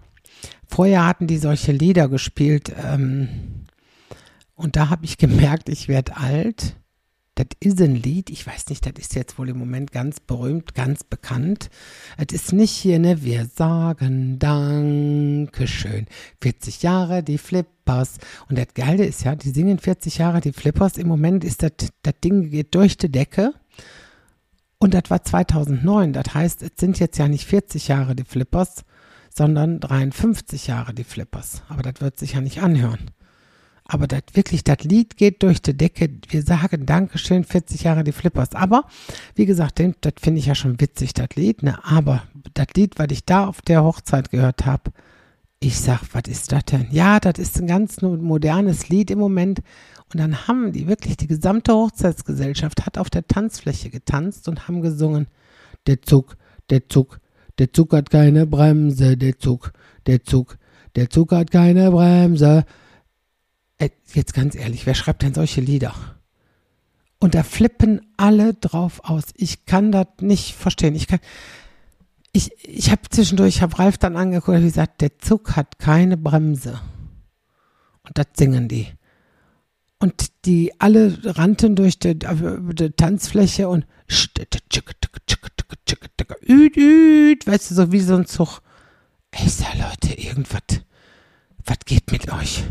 Vorher 0.66 1.06
hatten 1.06 1.26
die 1.26 1.38
solche 1.38 1.72
Lieder 1.72 2.08
gespielt 2.08 2.72
ähm, 2.84 3.66
und 4.54 4.76
da 4.76 4.90
habe 4.90 5.04
ich 5.04 5.18
gemerkt, 5.18 5.68
ich 5.68 5.88
werde 5.88 6.16
alt. 6.16 6.76
Das 7.36 7.46
ist 7.60 7.80
ein 7.80 7.94
Lied, 7.94 8.30
ich 8.30 8.44
weiß 8.44 8.68
nicht, 8.68 8.84
das 8.84 8.94
ist 8.98 9.14
jetzt 9.14 9.38
wohl 9.38 9.48
im 9.48 9.58
Moment 9.58 9.92
ganz 9.92 10.18
berühmt, 10.18 10.74
ganz 10.74 11.04
bekannt. 11.04 11.70
Es 12.16 12.34
ist 12.34 12.52
nicht 12.52 12.72
hier, 12.72 12.98
ne, 12.98 13.22
wir 13.22 13.46
sagen 13.46 14.40
Dankeschön. 14.40 16.06
40 16.42 16.82
Jahre 16.82 17.22
die 17.22 17.38
Flippers. 17.38 18.18
Und 18.48 18.58
das 18.58 18.74
Geile 18.74 19.06
ist 19.06 19.22
ja, 19.22 19.36
die 19.36 19.50
singen 19.50 19.78
40 19.78 20.18
Jahre 20.18 20.40
die 20.40 20.52
Flippers. 20.52 20.96
Im 20.96 21.06
Moment 21.06 21.44
ist 21.44 21.62
das, 21.62 21.70
Ding 22.24 22.50
geht 22.50 22.74
durch 22.74 22.96
die 22.96 23.12
Decke. 23.12 23.54
Und 24.78 24.94
das 24.94 25.04
war 25.08 25.22
2009. 25.22 26.12
Das 26.12 26.34
heißt, 26.34 26.62
es 26.62 26.72
sind 26.76 26.98
jetzt 26.98 27.18
ja 27.18 27.28
nicht 27.28 27.46
40 27.46 27.86
Jahre 27.86 28.16
die 28.16 28.24
Flippers, 28.24 28.84
sondern 29.38 29.80
53 29.80 30.66
Jahre 30.66 30.92
die 30.92 31.04
Flippers. 31.04 31.62
Aber 31.68 31.82
das 31.82 32.00
wird 32.00 32.18
sich 32.18 32.32
ja 32.34 32.40
nicht 32.40 32.60
anhören. 32.60 33.10
Aber 33.84 34.06
das 34.06 34.22
wirklich, 34.34 34.64
das 34.64 34.80
Lied 34.82 35.16
geht 35.16 35.42
durch 35.42 35.62
die 35.62 35.74
Decke. 35.74 36.10
Wir 36.28 36.42
sagen 36.42 36.84
Dankeschön, 36.84 37.44
40 37.44 37.84
Jahre 37.84 38.04
die 38.04 38.12
Flippers. 38.12 38.54
Aber 38.54 38.84
wie 39.34 39.46
gesagt, 39.46 39.80
das 39.80 40.12
finde 40.20 40.40
ich 40.40 40.46
ja 40.46 40.54
schon 40.54 40.78
witzig, 40.78 41.14
das 41.14 41.28
Lied. 41.36 41.62
Ne? 41.62 41.82
Aber 41.84 42.24
das 42.52 42.66
Lied, 42.76 42.98
was 42.98 43.06
ich 43.10 43.24
da 43.24 43.46
auf 43.46 43.62
der 43.62 43.82
Hochzeit 43.82 44.30
gehört 44.30 44.66
habe, 44.66 44.90
ich 45.60 45.78
sag, 45.80 46.02
was 46.12 46.24
ist 46.28 46.52
das 46.52 46.66
denn? 46.66 46.88
Ja, 46.90 47.18
das 47.18 47.38
ist 47.38 47.58
ein 47.58 47.66
ganz 47.66 48.02
modernes 48.02 48.88
Lied 48.90 49.10
im 49.10 49.20
Moment. 49.20 49.60
Und 50.12 50.20
dann 50.20 50.46
haben 50.46 50.72
die 50.72 50.86
wirklich, 50.86 51.16
die 51.16 51.26
gesamte 51.26 51.72
Hochzeitsgesellschaft 51.72 52.84
hat 52.84 52.98
auf 52.98 53.08
der 53.08 53.26
Tanzfläche 53.26 53.88
getanzt 53.88 54.48
und 54.48 54.68
haben 54.68 54.82
gesungen, 54.82 55.28
der 55.86 56.02
Zug, 56.02 56.36
der 56.70 56.88
Zug, 56.88 57.20
der 57.58 57.72
Zug 57.72 57.92
hat 57.92 58.10
keine 58.10 58.46
Bremse, 58.46 59.16
der 59.16 59.38
Zug, 59.38 59.72
der 60.06 60.24
Zug, 60.24 60.58
der 60.96 61.10
Zug 61.10 61.32
hat 61.32 61.50
keine 61.50 61.90
Bremse. 61.90 62.64
Äh, 63.78 63.90
jetzt 64.14 64.34
ganz 64.34 64.54
ehrlich, 64.54 64.86
wer 64.86 64.94
schreibt 64.94 65.22
denn 65.22 65.34
solche 65.34 65.60
Lieder? 65.60 65.94
Und 67.20 67.34
da 67.34 67.42
flippen 67.42 68.00
alle 68.16 68.54
drauf 68.54 69.00
aus. 69.02 69.24
Ich 69.34 69.66
kann 69.66 69.90
das 69.90 70.06
nicht 70.20 70.54
verstehen. 70.54 70.94
Ich 70.94 71.08
kann, 71.08 71.18
ich, 72.32 72.52
ich 72.64 72.90
habe 72.90 73.02
zwischendurch, 73.10 73.60
habe 73.60 73.78
Ralf 73.78 73.98
dann 73.98 74.16
angeguckt 74.16 74.56
und 74.56 74.64
gesagt, 74.64 75.00
der 75.00 75.18
Zug 75.18 75.56
hat 75.56 75.78
keine 75.80 76.16
Bremse. 76.16 76.78
Und 78.02 78.16
das 78.16 78.26
singen 78.36 78.68
die. 78.68 78.86
Und 79.98 80.44
die 80.44 80.80
alle 80.80 81.18
rannten 81.24 81.74
durch 81.74 81.98
die, 81.98 82.16
die 82.16 82.90
Tanzfläche 82.92 83.68
und 83.68 83.84
üt, 86.48 86.76
üt, 86.76 87.46
weißt 87.46 87.70
du, 87.70 87.74
so 87.74 87.92
wie 87.92 88.00
so 88.00 88.16
ein 88.16 88.26
Zug. 88.26 88.60
Ich 89.34 89.52
sag, 89.52 89.74
Leute, 89.74 90.18
irgendwas, 90.18 90.62
was 91.64 91.78
geht 91.84 92.10
mit 92.10 92.32
euch? 92.32 92.64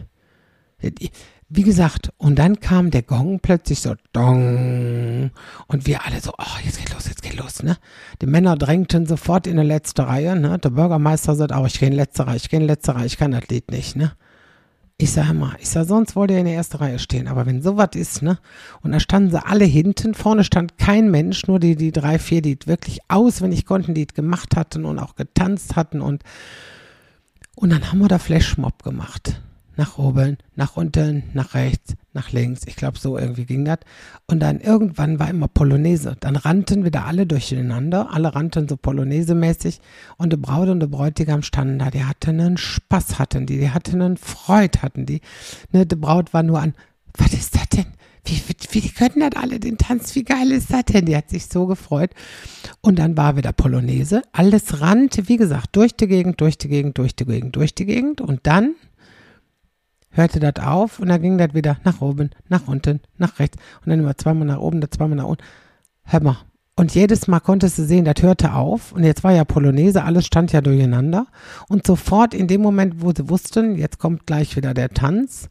Wie 1.49 1.63
gesagt, 1.63 2.11
und 2.17 2.37
dann 2.37 2.59
kam 2.59 2.91
der 2.91 3.03
Gong 3.03 3.39
plötzlich 3.39 3.79
so, 3.79 3.95
dong, 4.11 5.31
und 5.67 5.87
wir 5.87 6.05
alle 6.05 6.19
so, 6.19 6.33
oh, 6.37 6.59
jetzt 6.63 6.77
geht 6.79 6.93
los, 6.93 7.07
jetzt 7.07 7.21
geht 7.21 7.37
los, 7.37 7.63
ne? 7.63 7.77
Die 8.21 8.25
Männer 8.25 8.57
drängten 8.57 9.05
sofort 9.05 9.47
in 9.47 9.55
die 9.55 9.63
letzte 9.63 10.07
Reihe, 10.07 10.35
ne? 10.35 10.59
Der 10.59 10.71
Bürgermeister 10.71 11.35
sagt 11.35 11.53
auch, 11.53 11.65
ich 11.65 11.79
gehe 11.79 11.87
in 11.87 11.93
die 11.93 11.99
letzte 11.99 12.27
Reihe, 12.27 12.35
ich 12.35 12.49
gehe 12.49 12.59
in 12.59 12.65
die 12.65 12.73
letzte 12.73 12.95
Reihe, 12.95 13.05
ich 13.05 13.17
kann 13.17 13.31
das 13.31 13.47
Lied 13.47 13.71
nicht, 13.71 13.95
ne? 13.95 14.11
Ich 14.99 15.11
sag 15.11 15.31
mal, 15.33 15.55
ich 15.59 15.69
sag, 15.69 15.85
sonst 15.85 16.15
wollt 16.15 16.31
ihr 16.31 16.39
in 16.39 16.45
der 16.45 16.55
ersten 16.55 16.77
Reihe 16.77 16.97
stehen. 16.97 17.27
Aber 17.27 17.45
wenn 17.45 17.61
sowas 17.61 17.89
ist, 17.93 18.23
ne? 18.23 18.39
Und 18.81 18.93
da 18.93 18.99
standen 18.99 19.29
sie 19.29 19.45
alle 19.45 19.65
hinten, 19.65 20.15
vorne 20.15 20.43
stand 20.43 20.79
kein 20.79 21.11
Mensch, 21.11 21.45
nur 21.45 21.59
die, 21.59 21.75
die 21.75 21.91
drei, 21.91 22.17
vier, 22.17 22.41
die 22.41 22.57
wirklich 22.65 22.99
auswendig 23.07 23.67
konnten, 23.67 23.93
die 23.93 24.07
gemacht 24.07 24.55
hatten 24.55 24.85
und 24.85 24.97
auch 24.97 25.15
getanzt 25.15 25.75
hatten 25.75 26.01
und, 26.01 26.23
und 27.55 27.71
dann 27.71 27.91
haben 27.91 27.99
wir 27.99 28.07
da 28.07 28.17
Flashmob 28.17 28.81
gemacht. 28.81 29.39
Nach 29.77 29.97
oben, 29.97 30.37
nach 30.55 30.75
unten, 30.75 31.23
nach 31.33 31.53
rechts, 31.53 31.93
nach 32.13 32.31
links. 32.31 32.61
Ich 32.65 32.75
glaube, 32.75 32.97
so 32.97 33.17
irgendwie 33.17 33.45
ging 33.45 33.63
das. 33.63 33.79
Und 34.25 34.39
dann 34.39 34.59
irgendwann 34.59 35.19
war 35.19 35.29
immer 35.29 35.47
Polonaise. 35.47 36.17
Dann 36.19 36.35
rannten 36.35 36.83
wieder 36.83 37.05
alle 37.05 37.27
durcheinander. 37.27 38.09
Alle 38.11 38.33
rannten 38.33 38.67
so 38.67 38.75
Polonaise-mäßig. 38.75 39.79
Und 40.17 40.33
die 40.33 40.37
Braut 40.37 40.69
und 40.69 40.79
der 40.79 40.87
Bräutigam 40.87 41.43
standen 41.43 41.79
da. 41.79 41.91
Die 41.91 42.03
hatten 42.03 42.39
einen 42.41 42.57
Spaß, 42.57 43.19
hatten 43.19 43.45
die. 43.45 43.59
Die 43.59 43.69
hatten 43.69 44.01
einen 44.01 44.17
Freud, 44.17 44.79
hatten 44.81 45.05
die. 45.05 45.21
Ne, 45.71 45.85
die 45.85 45.95
Braut 45.95 46.33
war 46.33 46.43
nur 46.43 46.59
an, 46.59 46.73
was 47.15 47.33
ist 47.33 47.55
das 47.55 47.69
denn? 47.69 47.85
Wie, 48.25 48.41
wie, 48.47 48.83
wie 48.83 48.89
können 48.89 49.21
das 49.21 49.41
alle 49.41 49.59
den 49.59 49.77
Tanz? 49.77 50.13
Wie 50.15 50.23
geil 50.23 50.51
ist 50.51 50.73
das 50.73 50.85
denn? 50.85 51.05
Die 51.05 51.15
hat 51.15 51.29
sich 51.29 51.45
so 51.45 51.65
gefreut. 51.65 52.11
Und 52.81 52.99
dann 52.99 53.15
war 53.15 53.37
wieder 53.37 53.53
Polonaise. 53.53 54.21
Alles 54.33 54.81
rannte, 54.81 55.29
wie 55.29 55.37
gesagt, 55.37 55.75
durch 55.75 55.95
die 55.95 56.07
Gegend, 56.07 56.41
durch 56.41 56.57
die 56.57 56.67
Gegend, 56.67 56.97
durch 56.97 57.15
die 57.15 57.25
Gegend, 57.25 57.55
durch 57.55 57.73
die 57.73 57.85
Gegend. 57.85 58.19
Und 58.19 58.41
dann 58.43 58.75
hörte 60.09 60.39
das 60.39 60.63
auf 60.65 60.99
und 60.99 61.09
dann 61.09 61.21
ging 61.21 61.37
das 61.37 61.53
wieder 61.53 61.77
nach 61.83 62.01
oben, 62.01 62.31
nach 62.49 62.67
unten, 62.67 63.01
nach 63.17 63.39
rechts 63.39 63.57
und 63.83 63.89
dann 63.89 63.99
immer 63.99 64.17
zweimal 64.17 64.47
nach 64.47 64.59
oben, 64.59 64.81
dann 64.81 64.91
zweimal 64.91 65.17
nach 65.17 65.25
unten. 65.25 65.43
Hör 66.03 66.23
mal. 66.23 66.37
Und 66.79 66.93
jedes 66.93 67.27
Mal 67.27 67.39
konntest 67.39 67.79
du 67.79 67.83
sehen, 67.85 68.05
das 68.05 68.21
hörte 68.21 68.53
auf 68.53 68.91
und 68.91 69.03
jetzt 69.03 69.23
war 69.23 69.31
ja 69.31 69.45
Polonaise, 69.45 70.03
alles 70.03 70.27
stand 70.27 70.51
ja 70.51 70.61
durcheinander 70.61 71.25
und 71.69 71.87
sofort 71.87 72.35
in 72.35 72.47
dem 72.47 72.61
Moment, 72.61 73.01
wo 73.01 73.11
sie 73.11 73.29
wussten, 73.29 73.75
jetzt 73.75 73.97
kommt 73.97 74.27
gleich 74.27 74.55
wieder 74.55 74.75
der 74.75 74.89
Tanz, 74.89 75.49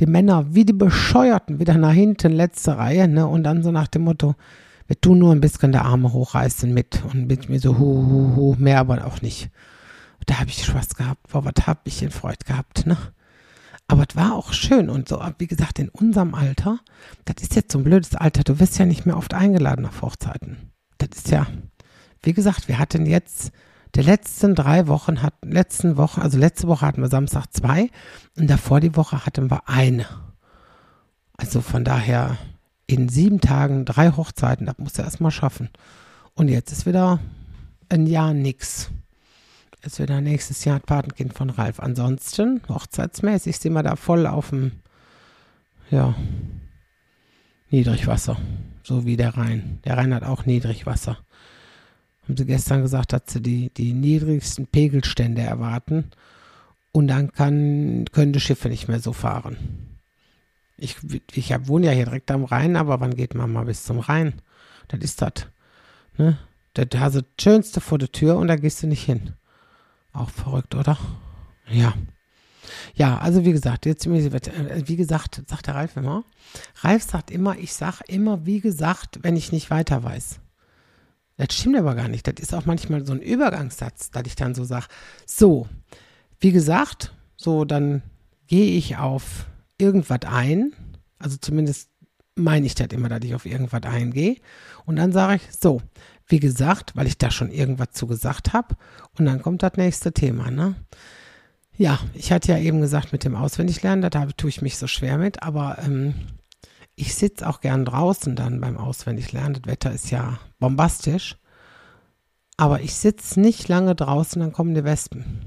die 0.00 0.06
Männer 0.06 0.46
wie 0.52 0.64
die 0.64 0.72
Bescheuerten 0.72 1.60
wieder 1.60 1.78
nach 1.78 1.92
hinten, 1.92 2.32
letzte 2.32 2.76
Reihe, 2.76 3.06
ne, 3.06 3.24
und 3.28 3.44
dann 3.44 3.62
so 3.62 3.70
nach 3.70 3.86
dem 3.86 4.02
Motto, 4.02 4.34
wir 4.88 5.00
tun 5.00 5.20
nur 5.20 5.32
ein 5.32 5.40
bisschen 5.40 5.70
der 5.70 5.84
Arme 5.84 6.12
hochreißen 6.12 6.74
mit 6.74 7.02
und 7.04 7.28
mit 7.28 7.48
mir 7.48 7.60
so 7.60 7.78
hu, 7.78 8.06
hu, 8.06 8.36
hu, 8.36 8.56
mehr 8.58 8.80
aber 8.80 9.06
auch 9.06 9.22
nicht. 9.22 9.50
Da 10.26 10.40
habe 10.40 10.50
ich 10.50 10.64
Spaß 10.64 10.96
gehabt, 10.96 11.28
boah, 11.30 11.44
was 11.44 11.66
habe 11.66 11.80
ich 11.84 12.02
in 12.02 12.10
Freude 12.10 12.44
gehabt, 12.44 12.86
ne? 12.86 12.96
Aber 13.86 14.04
es 14.08 14.16
war 14.16 14.34
auch 14.34 14.52
schön 14.52 14.88
und 14.88 15.08
so, 15.08 15.22
wie 15.38 15.46
gesagt, 15.46 15.78
in 15.78 15.90
unserem 15.90 16.34
Alter, 16.34 16.80
das 17.26 17.42
ist 17.42 17.54
jetzt 17.54 17.72
so 17.72 17.78
ein 17.78 17.84
blödes 17.84 18.14
Alter, 18.14 18.42
du 18.42 18.58
wirst 18.58 18.78
ja 18.78 18.86
nicht 18.86 19.04
mehr 19.04 19.16
oft 19.16 19.34
eingeladen 19.34 19.84
auf 19.86 20.00
Hochzeiten. 20.00 20.72
Das 20.98 21.10
ist 21.16 21.30
ja, 21.30 21.46
wie 22.22 22.32
gesagt, 22.32 22.68
wir 22.68 22.78
hatten 22.78 23.04
jetzt, 23.04 23.52
die 23.94 24.02
letzten 24.02 24.54
drei 24.54 24.88
Wochen, 24.88 25.22
hat, 25.22 25.34
letzten 25.44 25.96
Woche, 25.96 26.20
also 26.20 26.38
letzte 26.38 26.66
Woche 26.66 26.86
hatten 26.86 27.02
wir 27.02 27.08
Samstag 27.08 27.46
zwei 27.52 27.90
und 28.36 28.48
davor 28.48 28.80
die 28.80 28.96
Woche 28.96 29.24
hatten 29.24 29.50
wir 29.50 29.68
eine. 29.68 30.06
Also 31.36 31.60
von 31.60 31.84
daher 31.84 32.38
in 32.86 33.08
sieben 33.08 33.40
Tagen 33.40 33.84
drei 33.84 34.10
Hochzeiten, 34.10 34.66
das 34.66 34.78
musst 34.78 34.98
du 34.98 35.02
erstmal 35.02 35.30
schaffen. 35.30 35.68
Und 36.34 36.48
jetzt 36.48 36.72
ist 36.72 36.86
wieder 36.86 37.20
ein 37.88 38.06
Jahr 38.06 38.34
nix 38.34 38.90
ist 39.86 39.98
wieder 39.98 40.20
nächstes 40.20 40.64
Jahr 40.64 40.80
Patenkind 40.80 41.34
von 41.34 41.50
Ralf. 41.50 41.80
Ansonsten, 41.80 42.62
hochzeitsmäßig, 42.68 43.58
sind 43.58 43.72
wir 43.72 43.82
da 43.82 43.96
voll 43.96 44.26
auf 44.26 44.50
dem, 44.50 44.72
ja, 45.90 46.14
Niedrigwasser. 47.70 48.36
So 48.82 49.04
wie 49.04 49.16
der 49.16 49.36
Rhein. 49.36 49.80
Der 49.84 49.96
Rhein 49.96 50.14
hat 50.14 50.22
auch 50.22 50.46
Niedrigwasser. 50.46 51.18
Haben 52.22 52.36
sie 52.36 52.46
gestern 52.46 52.82
gesagt, 52.82 53.12
dass 53.12 53.22
sie 53.26 53.42
die, 53.42 53.70
die 53.70 53.92
niedrigsten 53.92 54.66
Pegelstände 54.66 55.42
erwarten. 55.42 56.10
Und 56.92 57.08
dann 57.08 57.32
kann, 57.32 58.04
können 58.12 58.32
die 58.32 58.40
Schiffe 58.40 58.68
nicht 58.68 58.88
mehr 58.88 59.00
so 59.00 59.12
fahren. 59.12 59.56
Ich, 60.76 60.96
ich 61.32 61.52
hab, 61.52 61.68
wohne 61.68 61.86
ja 61.86 61.92
hier 61.92 62.04
direkt 62.04 62.30
am 62.30 62.44
Rhein, 62.44 62.76
aber 62.76 63.00
wann 63.00 63.14
geht 63.14 63.34
man 63.34 63.52
mal 63.52 63.64
bis 63.64 63.84
zum 63.84 63.98
Rhein? 63.98 64.34
Das 64.88 65.00
ist 65.00 65.22
das. 65.22 65.48
Ne? 66.16 66.38
Da 66.74 66.84
hast 67.00 67.16
du 67.16 67.22
das 67.22 67.30
Schönste 67.40 67.80
vor 67.80 67.98
der 67.98 68.12
Tür 68.12 68.36
und 68.36 68.48
da 68.48 68.56
gehst 68.56 68.82
du 68.82 68.86
nicht 68.86 69.04
hin. 69.04 69.34
Auch 70.14 70.30
verrückt, 70.30 70.74
oder? 70.74 70.96
Ja. 71.68 71.92
Ja, 72.94 73.18
also 73.18 73.44
wie 73.44 73.52
gesagt, 73.52 73.84
jetzt 73.84 74.06
äh, 74.06 74.82
wie 74.86 74.96
gesagt, 74.96 75.42
sagt 75.46 75.66
der 75.66 75.74
Ralf 75.74 75.96
immer. 75.96 76.24
Ralf 76.76 77.02
sagt 77.02 77.30
immer, 77.30 77.58
ich 77.58 77.74
sag 77.74 78.00
immer, 78.08 78.46
wie 78.46 78.60
gesagt, 78.60 79.18
wenn 79.22 79.36
ich 79.36 79.52
nicht 79.52 79.70
weiter 79.70 80.02
weiß. 80.02 80.40
Das 81.36 81.48
stimmt 81.52 81.76
aber 81.76 81.96
gar 81.96 82.08
nicht. 82.08 82.26
Das 82.26 82.34
ist 82.38 82.54
auch 82.54 82.64
manchmal 82.64 83.04
so 83.04 83.12
ein 83.12 83.20
Übergangssatz, 83.20 84.10
dass 84.12 84.22
ich 84.26 84.36
dann 84.36 84.54
so 84.54 84.64
sage, 84.64 84.86
so, 85.26 85.68
wie 86.38 86.52
gesagt, 86.52 87.12
so, 87.36 87.64
dann 87.64 88.02
gehe 88.46 88.76
ich 88.76 88.96
auf 88.96 89.46
irgendwas 89.78 90.20
ein. 90.26 90.72
Also 91.18 91.36
zumindest 91.38 91.90
meine 92.36 92.66
ich 92.66 92.76
das 92.76 92.88
immer, 92.92 93.08
dass 93.08 93.24
ich 93.24 93.34
auf 93.34 93.46
irgendwas 93.46 93.82
eingehe. 93.82 94.36
Und 94.86 94.96
dann 94.96 95.10
sage 95.10 95.36
ich, 95.36 95.42
so, 95.58 95.80
wie 96.26 96.40
gesagt, 96.40 96.96
weil 96.96 97.06
ich 97.06 97.18
da 97.18 97.30
schon 97.30 97.50
irgendwas 97.50 97.92
zu 97.92 98.06
gesagt 98.06 98.52
habe. 98.52 98.76
Und 99.18 99.26
dann 99.26 99.42
kommt 99.42 99.62
das 99.62 99.74
nächste 99.76 100.12
Thema, 100.12 100.50
ne? 100.50 100.74
Ja, 101.76 101.98
ich 102.14 102.30
hatte 102.30 102.52
ja 102.52 102.58
eben 102.58 102.80
gesagt, 102.80 103.12
mit 103.12 103.24
dem 103.24 103.34
Auswendiglernen, 103.34 104.08
da 104.08 104.26
tue 104.26 104.48
ich 104.48 104.62
mich 104.62 104.78
so 104.78 104.86
schwer 104.86 105.18
mit, 105.18 105.42
aber 105.42 105.78
ähm, 105.84 106.14
ich 106.94 107.14
sitze 107.14 107.48
auch 107.48 107.60
gern 107.60 107.84
draußen 107.84 108.36
dann 108.36 108.60
beim 108.60 108.76
Auswendiglernen. 108.76 109.54
Das 109.54 109.66
Wetter 109.66 109.92
ist 109.92 110.10
ja 110.10 110.38
bombastisch. 110.60 111.36
Aber 112.56 112.80
ich 112.80 112.94
sitze 112.94 113.40
nicht 113.40 113.66
lange 113.68 113.96
draußen, 113.96 114.40
dann 114.40 114.52
kommen 114.52 114.74
die 114.74 114.84
Wespen. 114.84 115.46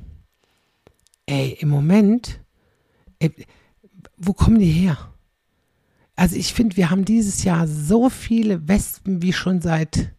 Ey, 1.25 1.57
im 1.59 1.69
Moment, 1.69 2.41
ey, 3.19 3.33
wo 4.17 4.33
kommen 4.33 4.59
die 4.59 4.71
her? 4.71 4.97
Also 6.17 6.35
ich 6.35 6.53
finde, 6.53 6.75
wir 6.75 6.89
haben 6.89 7.05
dieses 7.05 7.43
Jahr 7.43 7.67
so 7.67 8.09
viele 8.09 8.67
Wespen 8.67 9.21
wie 9.21 9.33
schon 9.33 9.61
seit 9.61 10.13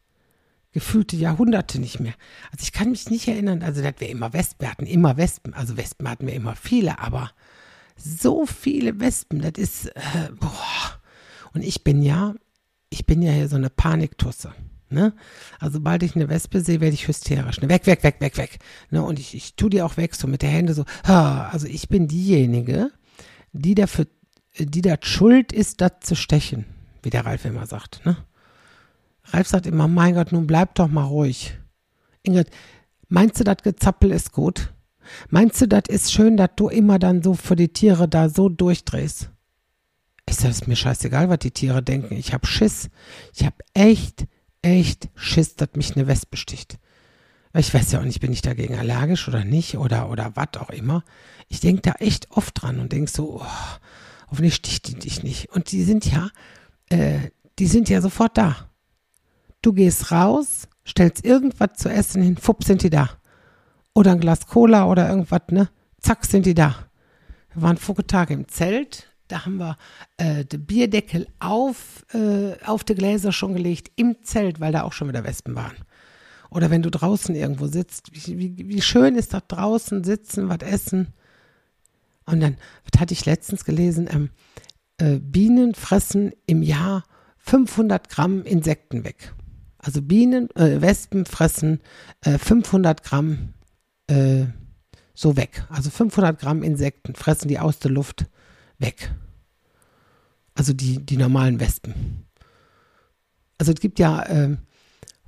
gefühlte 0.79 1.17
Jahrhunderte 1.17 1.81
nicht 1.81 1.99
mehr. 1.99 2.15
Also 2.53 2.63
ich 2.63 2.73
kann 2.73 2.91
mich 2.91 3.11
nicht 3.11 3.27
erinnern, 3.27 3.65
also 3.65 3.83
dass 3.83 3.95
wir 3.99 4.09
immer 4.09 4.33
Wespen, 4.33 4.61
wir 4.65 4.71
hatten 4.71 4.87
immer 4.87 5.17
Wespen, 5.17 5.53
also 5.55 5.77
Wespen 5.77 6.09
hatten 6.09 6.27
wir 6.29 6.35
immer 6.35 6.55
viele, 6.55 7.01
aber 7.01 7.33
so 7.97 8.47
viele 8.47 9.01
Wespen, 9.01 9.41
das 9.41 9.53
ist, 9.57 9.87
äh, 9.87 10.31
boah. 10.39 11.01
Und 11.53 11.65
ich 11.65 11.83
bin 11.83 12.01
ja, 12.01 12.35
ich 12.91 13.07
bin 13.07 13.23
ja 13.23 13.33
hier 13.33 13.49
so 13.49 13.57
eine 13.57 13.71
Paniktusse. 13.71 14.55
Ne? 14.89 15.15
Also 15.59 15.79
sobald 15.79 16.05
ich 16.05 16.15
eine 16.15 16.29
Wespe 16.29 16.61
sehe, 16.61 16.81
werde 16.81 16.95
ich 16.95 17.09
hysterisch. 17.09 17.61
Ne? 17.61 17.69
Weg, 17.69 17.87
weg, 17.87 18.05
weg, 18.05 18.21
weg, 18.21 18.39
weg. 18.39 18.59
Ne? 18.91 19.03
Und 19.03 19.19
ich, 19.19 19.35
ich 19.35 19.57
tue 19.57 19.69
die 19.69 19.83
auch 19.83 19.97
weg, 19.97 20.15
so 20.15 20.29
mit 20.29 20.43
der 20.43 20.51
Hände 20.51 20.75
so. 20.75 20.85
Ha. 21.09 21.49
Also 21.49 21.67
ich 21.67 21.89
bin 21.89 22.07
diejenige, 22.07 22.93
die 23.53 23.75
dafür, 23.75 24.07
die 24.57 24.81
da 24.81 24.95
schuld 25.03 25.53
ist, 25.53 25.81
das 25.81 25.93
zu 26.03 26.15
stechen, 26.15 26.67
wie 27.03 27.11
der 27.11 27.27
Ralf 27.27 27.45
immer 27.45 27.67
sagt. 27.67 28.07
Ne? 28.07 28.17
Ralf 29.33 29.49
sagt 29.49 29.67
immer, 29.67 29.89
mein 29.89 30.15
Gott, 30.15 30.33
nun 30.33 30.47
bleib 30.47 30.75
doch 30.75 30.89
mal 30.89 31.05
ruhig. 31.05 31.59
Ingrid, 32.23 32.51
meinst 33.09 33.41
du, 33.41 33.45
das 33.45 33.59
Gezappel 33.63 34.11
ist 34.11 34.33
gut? 34.33 34.73
Meinst 35.31 35.61
du, 35.61 35.69
das 35.69 35.85
ist 35.89 36.13
schön, 36.13 36.37
dass 36.37 36.51
du 36.57 36.69
immer 36.69 36.99
dann 36.99 37.23
so 37.23 37.35
für 37.35 37.57
die 37.57 37.73
Tiere 37.73 38.09
da 38.09 38.29
so 38.29 38.49
durchdrehst? 38.49 39.31
Ich 40.29 40.37
sage, 40.37 40.51
es 40.51 40.67
mir 40.67 40.77
scheißegal, 40.77 41.31
was 41.31 41.39
die 41.39 41.51
Tiere 41.51 41.83
denken. 41.83 42.15
Ich 42.15 42.35
hab 42.35 42.47
Schiss. 42.47 42.91
Ich 43.35 43.47
hab 43.47 43.55
echt, 43.73 44.27
echt 44.61 45.09
Schiss, 45.15 45.57
dass 45.57 45.71
mich 45.75 45.97
eine 45.97 46.07
Wespe 46.07 46.37
sticht. 46.37 46.79
Ich 47.55 47.73
weiß 47.73 47.93
ja 47.93 48.01
auch 48.01 48.05
nicht, 48.05 48.21
bin 48.21 48.33
ich 48.33 48.43
dagegen 48.43 48.79
allergisch 48.79 49.27
oder 49.27 49.45
nicht 49.45 49.79
oder, 49.79 50.11
oder 50.11 50.37
was 50.37 50.61
auch 50.61 50.71
immer. 50.71 51.03
Ich 51.49 51.61
denke 51.61 51.83
da 51.83 51.93
echt 51.93 52.31
oft 52.31 52.61
dran 52.61 52.79
und 52.79 52.93
denke 52.93 53.11
so, 53.11 53.41
oh, 53.41 53.47
hoffentlich 54.31 54.55
sticht 54.55 54.89
die 54.89 54.95
dich 54.95 55.23
nicht. 55.23 55.51
Und 55.51 55.73
die 55.73 55.83
sind 55.83 56.05
ja, 56.11 56.29
äh, 56.91 57.31
die 57.59 57.67
sind 57.67 57.89
ja 57.89 58.03
sofort 58.03 58.37
da. 58.37 58.68
Du 59.63 59.73
gehst 59.73 60.13
raus, 60.13 60.69
stellst 60.87 61.25
irgendwas 61.25 61.75
zu 61.77 61.89
essen 61.89 62.23
hin, 62.23 62.37
fupp, 62.37 62.65
sind 62.65 62.83
die 62.83 62.91
da. 62.91 63.11
Oder 63.95 64.13
ein 64.13 64.21
Glas 64.21 64.47
Cola 64.47 64.87
oder 64.87 65.09
irgendwas, 65.09 65.43
ne? 65.51 65.69
Zack, 66.01 66.25
sind 66.25 66.47
die 66.47 66.55
da. 66.55 66.77
Wir 67.53 67.63
waren 67.63 67.77
vorige 67.77 68.07
Tage 68.07 68.35
im 68.35 68.47
Zelt, 68.47 69.09
da 69.29 69.45
haben 69.45 69.59
wir 69.59 69.77
äh, 70.17 70.45
den 70.45 70.65
Bierdeckel 70.65 71.27
auf, 71.39 72.07
äh, 72.15 72.55
auf 72.65 72.85
die 72.85 72.95
Gläser 72.95 73.33
schon 73.33 73.55
gelegt, 73.55 73.91
im 73.97 74.23
Zelt, 74.23 74.61
weil 74.61 74.73
da 74.73 74.83
auch 74.83 74.93
schon 74.93 75.09
wieder 75.09 75.25
Wespen 75.25 75.55
waren. 75.55 75.77
Oder 76.51 76.71
wenn 76.71 76.83
du 76.83 76.91
draußen 76.91 77.35
irgendwo 77.35 77.67
sitzt, 77.67 78.11
wie, 78.13 78.39
wie, 78.39 78.69
wie 78.69 78.81
schön 78.81 79.17
ist 79.17 79.35
das 79.35 79.43
draußen 79.49 80.03
sitzen, 80.03 80.49
was 80.49 80.61
essen. 80.63 81.09
Und 82.25 82.41
dann, 82.41 82.57
was 82.91 83.01
hatte 83.01 83.13
ich 83.13 83.27
letztens 83.27 83.65
gelesen, 83.65 84.09
ähm, 84.11 84.31
äh, 84.97 85.19
Bienen 85.19 85.75
fressen 85.75 86.33
im 86.47 86.63
Jahr 86.63 87.05
500 87.39 88.09
Gramm 88.09 88.45
Insekten 88.45 89.05
weg. 89.05 89.35
Also 89.79 90.03
Bienen, 90.03 90.51
äh, 90.57 90.81
Wespen 90.81 91.25
fressen 91.25 91.81
äh, 92.23 92.39
500 92.39 93.03
Gramm 93.05 93.55
äh, 94.09 94.47
so 95.15 95.37
weg. 95.37 95.65
Also 95.69 95.91
500 95.91 96.39
Gramm 96.39 96.63
Insekten 96.63 97.15
fressen 97.15 97.49
die 97.49 97.59
aus 97.59 97.79
der 97.79 97.93
Luft 97.93 98.27
weg. 98.79 99.13
Also 100.55 100.73
die, 100.73 101.05
die 101.05 101.17
normalen 101.17 101.61
Wespen. 101.61 102.27
Also 103.59 103.73
es 103.73 103.81
gibt 103.81 103.99
ja, 103.99 104.23
äh, 104.25 104.57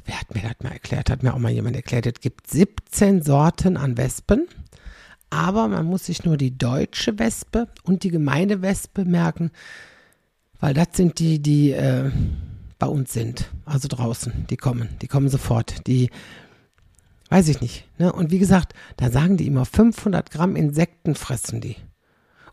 wer 0.04 0.21
hat 0.21 0.35
mir 0.35 0.42
das 0.42 0.57
mal 0.62 0.73
erklärt, 0.73 1.11
hat 1.11 1.23
mir 1.23 1.35
auch 1.35 1.38
mal 1.38 1.52
jemand 1.52 1.76
erklärt, 1.76 2.07
es 2.07 2.21
gibt 2.21 2.50
17 2.50 3.23
Sorten 3.23 3.76
an 3.76 3.97
Wespen, 3.97 4.47
aber 5.30 5.69
man 5.69 5.87
muss 5.87 6.07
sich 6.07 6.25
nur 6.25 6.37
die 6.37 6.57
deutsche 6.57 7.19
Wespe 7.19 7.69
und 7.85 8.02
die 8.02 8.11
Gemeindewespe 8.11 9.04
merken, 9.04 9.50
weil 10.59 10.75
das 10.75 10.88
sind 10.95 11.19
die, 11.19 11.40
die 11.40 11.71
äh, 11.73 12.11
bei 12.81 12.89
uns 12.89 13.13
sind, 13.13 13.51
also 13.65 13.87
draußen, 13.87 14.47
die 14.51 14.57
kommen, 14.57 14.89
die 15.01 15.07
kommen 15.07 15.29
sofort, 15.29 15.87
die, 15.87 16.11
weiß 17.29 17.47
ich 17.49 17.61
nicht, 17.61 17.87
ne? 17.99 18.13
Und 18.13 18.33
wie 18.33 18.41
gesagt, 18.41 18.75
da 18.97 19.11
sagen 19.11 19.37
die 19.37 19.47
immer, 19.47 19.65
500 19.65 20.33
Gramm 20.33 20.57
Insekten 20.57 21.15
fressen 21.15 21.61
die. 21.61 21.77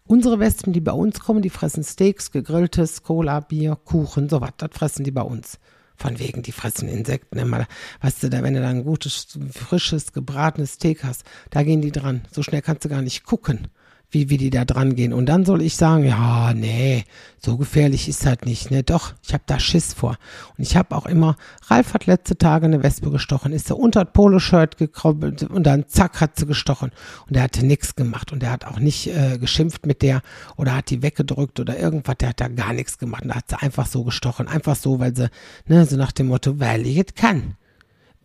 Unsere 0.04 0.40
Wespen, 0.40 0.74
die 0.74 0.82
bei 0.82 0.92
uns 0.92 1.20
kommen, 1.20 1.42
die 1.42 1.50
fressen 1.50 1.84
Steaks, 1.84 2.32
gegrilltes, 2.32 3.04
Cola, 3.04 3.40
Bier, 3.40 3.76
Kuchen, 3.76 4.30
sowas. 4.30 4.52
Das 4.58 4.70
fressen 4.72 5.04
die 5.04 5.12
bei 5.12 5.22
uns. 5.22 5.60
Von 5.98 6.20
wegen, 6.20 6.44
die 6.44 6.52
fressen 6.52 6.88
Insekten 6.88 7.40
immer. 7.40 7.66
Weißt 8.02 8.24
du, 8.24 8.30
da, 8.30 8.44
wenn 8.44 8.54
du 8.54 8.62
da 8.62 8.70
ein 8.70 8.86
gutes, 8.86 9.38
frisches, 9.52 10.14
gebratenes 10.14 10.74
Steak 10.74 11.04
hast, 11.04 11.24
da 11.50 11.64
gehen 11.64 11.82
die 11.82 11.92
dran. 11.92 12.22
So 12.32 12.44
schnell 12.44 12.62
kannst 12.62 12.86
du 12.86 12.90
gar 12.90 13.02
nicht 13.02 13.26
gucken 13.26 13.68
wie, 14.10 14.30
wie 14.30 14.38
die 14.38 14.50
da 14.50 14.64
dran 14.64 14.96
gehen. 14.96 15.12
Und 15.12 15.26
dann 15.26 15.44
soll 15.44 15.62
ich 15.62 15.76
sagen, 15.76 16.06
ja, 16.06 16.54
nee, 16.54 17.04
so 17.40 17.58
gefährlich 17.58 18.08
ist 18.08 18.26
halt 18.26 18.46
nicht. 18.46 18.72
Ne, 18.72 18.84
doch, 18.84 19.14
ich 19.22 19.34
habe 19.34 19.44
da 19.46 19.60
Schiss 19.60 19.94
vor. 19.94 20.18
Und 20.58 20.64
ich 20.64 20.78
habe 20.78 20.96
auch 20.96 21.06
immer, 21.06 21.36
Ralf 21.68 21.94
hat 21.94 22.06
letzte 22.06 22.38
Tage 22.38 22.66
eine 22.66 22.84
Wespe 22.84 23.12
gestochen, 23.12 23.52
ist 23.52 23.70
er 23.70 23.78
unter 23.78 24.06
das 24.06 24.14
Poloshirt 24.14 24.78
gekrobbelt 24.78 25.44
und 25.44 25.64
dann 25.64 25.88
zack 25.88 26.22
hat 26.22 26.38
sie 26.38 26.46
gestochen. 26.46 26.92
Und 27.28 27.36
er 27.36 27.44
hatte 27.44 27.66
nichts 27.66 27.96
gemacht 27.96 28.32
und 28.32 28.44
er 28.44 28.52
hat 28.52 28.66
auch 28.66 28.80
nicht 28.80 29.08
äh, 29.08 29.38
geschimpft 29.40 29.86
mit 29.86 30.02
der 30.02 30.22
oder 30.56 30.76
hat 30.76 30.90
die 30.90 31.02
weggedrückt 31.02 31.60
oder 31.60 31.78
irgendwas, 31.78 32.16
der 32.20 32.30
hat 32.30 32.40
da 32.40 32.48
gar 32.48 32.72
nichts 32.72 32.98
gemacht. 32.98 33.24
Und 33.24 33.30
da 33.30 33.36
hat 33.36 33.50
sie 33.50 33.62
einfach 33.62 33.88
so 33.88 34.06
gestochen, 34.06 34.48
einfach 34.48 34.78
so, 34.78 35.00
weil 35.00 35.16
sie, 35.16 35.30
ne, 35.68 35.86
so 35.86 35.98
nach 35.98 36.14
dem 36.14 36.28
Motto, 36.28 36.60
weil 36.60 36.88
ich 36.88 36.98
es 36.98 37.14
kann. 37.14 37.56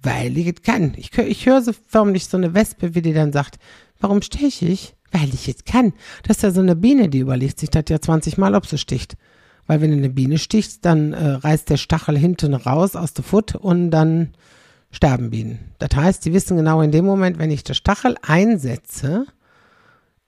Weil 0.01 0.37
ich 0.39 0.47
es 0.47 0.63
kann. 0.63 0.95
Ich, 0.97 1.17
ich 1.19 1.47
höre 1.47 1.63
so 1.63 1.73
förmlich 1.89 2.27
so 2.27 2.37
eine 2.37 2.55
Wespe, 2.55 2.95
wie 2.95 3.03
die 3.03 3.13
dann 3.13 3.33
sagt, 3.33 3.59
warum 4.01 4.23
steche 4.23 4.67
ich? 4.67 4.95
Weil 5.13 5.33
ich 5.33 5.47
jetzt 5.47 5.67
kann. 5.67 5.93
Das 6.25 6.39
ist 6.39 6.43
ja 6.43 6.51
so 6.51 6.61
eine 6.61 6.77
Biene, 6.77 7.09
die 7.09 7.21
überlegt 7.21 7.61
sich 7.61 7.71
das 7.71 7.85
ja 7.89 8.01
20 8.01 8.39
Mal, 8.39 8.55
ob 8.55 8.67
sie 8.67 8.79
sticht. 8.79 9.17
Weil 9.67 9.81
wenn 9.81 9.93
du 9.93 9.97
eine 9.97 10.11
Biene 10.11 10.39
stichst, 10.39 10.85
dann 10.85 11.13
äh, 11.13 11.29
reißt 11.29 11.71
der 11.71 11.77
Stachel 11.77 12.19
hinten 12.19 12.55
raus 12.55 12.97
aus 12.97 13.13
der 13.13 13.25
Foot 13.25 13.55
und 13.55 13.91
dann 13.91 14.33
sterben 14.91 15.31
Bienen. 15.31 15.73
Das 15.79 15.91
heißt, 15.95 16.25
die 16.25 16.33
wissen 16.33 16.57
genau 16.57 16.83
in 16.83 16.91
dem 16.91 17.05
Moment, 17.05 17.39
wenn 17.39 17.51
ich 17.51 17.63
den 17.65 17.75
Stachel 17.75 18.17
einsetze, 18.23 19.27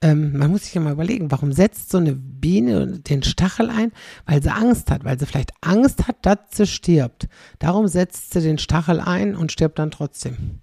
ähm, 0.01 0.37
man 0.37 0.51
muss 0.51 0.63
sich 0.63 0.73
ja 0.73 0.81
mal 0.81 0.93
überlegen, 0.93 1.31
warum 1.31 1.51
setzt 1.51 1.89
so 1.89 1.97
eine 1.97 2.13
Biene 2.13 2.99
den 2.99 3.23
Stachel 3.23 3.69
ein? 3.69 3.91
Weil 4.25 4.41
sie 4.41 4.53
Angst 4.53 4.91
hat, 4.91 5.03
weil 5.03 5.19
sie 5.19 5.25
vielleicht 5.25 5.51
Angst 5.61 6.07
hat, 6.07 6.17
dass 6.25 6.39
sie 6.51 6.67
stirbt. 6.67 7.27
Darum 7.59 7.87
setzt 7.87 8.33
sie 8.33 8.41
den 8.41 8.57
Stachel 8.57 8.99
ein 8.99 9.35
und 9.35 9.51
stirbt 9.51 9.79
dann 9.79 9.91
trotzdem. 9.91 10.61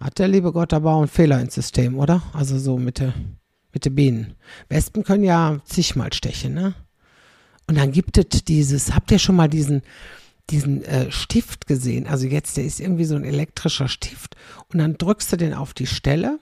Hat 0.00 0.18
der 0.18 0.28
liebe 0.28 0.52
Gott 0.52 0.72
aber 0.72 0.94
auch 0.94 1.00
einen 1.00 1.08
Fehler 1.08 1.40
ins 1.40 1.54
System, 1.54 1.98
oder? 1.98 2.22
Also 2.32 2.58
so 2.58 2.78
mit 2.78 2.98
der, 2.98 3.12
mit 3.72 3.84
den 3.84 3.94
Bienen. 3.94 4.34
Wespen 4.68 5.04
können 5.04 5.24
ja 5.24 5.60
zigmal 5.64 6.12
stechen, 6.12 6.54
ne? 6.54 6.74
Und 7.66 7.76
dann 7.76 7.92
gibt 7.92 8.18
es 8.18 8.44
dieses, 8.44 8.94
habt 8.94 9.12
ihr 9.12 9.20
schon 9.20 9.36
mal 9.36 9.48
diesen, 9.48 9.82
diesen 10.48 10.82
äh, 10.84 11.12
Stift 11.12 11.68
gesehen? 11.68 12.08
Also 12.08 12.26
jetzt, 12.26 12.56
der 12.56 12.64
ist 12.64 12.80
irgendwie 12.80 13.04
so 13.04 13.14
ein 13.14 13.24
elektrischer 13.24 13.86
Stift. 13.86 14.34
Und 14.72 14.78
dann 14.80 14.98
drückst 14.98 15.32
du 15.32 15.36
den 15.36 15.54
auf 15.54 15.72
die 15.72 15.86
Stelle 15.86 16.40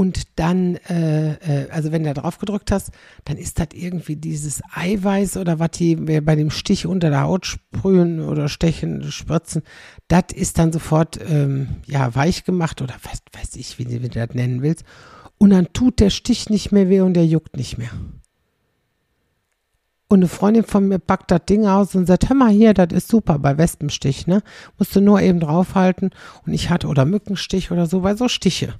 und 0.00 0.22
dann, 0.36 0.76
äh, 0.88 1.32
äh, 1.32 1.70
also 1.70 1.92
wenn 1.92 2.04
du 2.04 2.14
da 2.14 2.22
drauf 2.22 2.38
gedrückt 2.38 2.72
hast, 2.72 2.90
dann 3.26 3.36
ist 3.36 3.58
das 3.58 3.68
irgendwie 3.74 4.16
dieses 4.16 4.62
Eiweiß 4.72 5.36
oder 5.36 5.58
was 5.58 5.72
die 5.72 5.94
bei 5.94 6.36
dem 6.36 6.48
Stich 6.48 6.86
unter 6.86 7.10
der 7.10 7.24
Haut 7.24 7.44
sprühen 7.44 8.22
oder 8.22 8.48
stechen, 8.48 9.12
spritzen, 9.12 9.60
das 10.08 10.24
ist 10.34 10.58
dann 10.58 10.72
sofort 10.72 11.18
ähm, 11.28 11.82
ja 11.84 12.14
weich 12.14 12.44
gemacht 12.44 12.80
oder 12.80 12.94
weiß, 12.94 13.20
weiß 13.38 13.56
ich, 13.56 13.78
wie, 13.78 13.90
wie 13.90 14.08
du 14.08 14.08
das 14.08 14.34
nennen 14.34 14.62
willst. 14.62 14.84
Und 15.36 15.50
dann 15.50 15.70
tut 15.74 16.00
der 16.00 16.08
Stich 16.08 16.48
nicht 16.48 16.72
mehr 16.72 16.88
weh 16.88 17.02
und 17.02 17.12
der 17.12 17.26
juckt 17.26 17.58
nicht 17.58 17.76
mehr. 17.76 17.90
Und 20.08 20.20
eine 20.20 20.28
Freundin 20.28 20.64
von 20.64 20.88
mir 20.88 20.98
packt 20.98 21.30
das 21.30 21.44
Ding 21.44 21.66
aus 21.66 21.94
und 21.94 22.06
sagt, 22.06 22.30
hör 22.30 22.36
mal 22.36 22.50
hier, 22.50 22.72
das 22.72 22.88
ist 22.92 23.08
super 23.08 23.38
bei 23.38 23.58
Wespenstich, 23.58 24.26
ne? 24.26 24.42
Musst 24.78 24.96
du 24.96 25.02
nur 25.02 25.20
eben 25.20 25.40
draufhalten. 25.40 26.08
Und 26.46 26.54
ich 26.54 26.70
hatte, 26.70 26.86
oder 26.86 27.04
Mückenstich 27.04 27.70
oder 27.70 27.84
so, 27.84 28.00
bei 28.00 28.16
so 28.16 28.28
Stiche. 28.28 28.76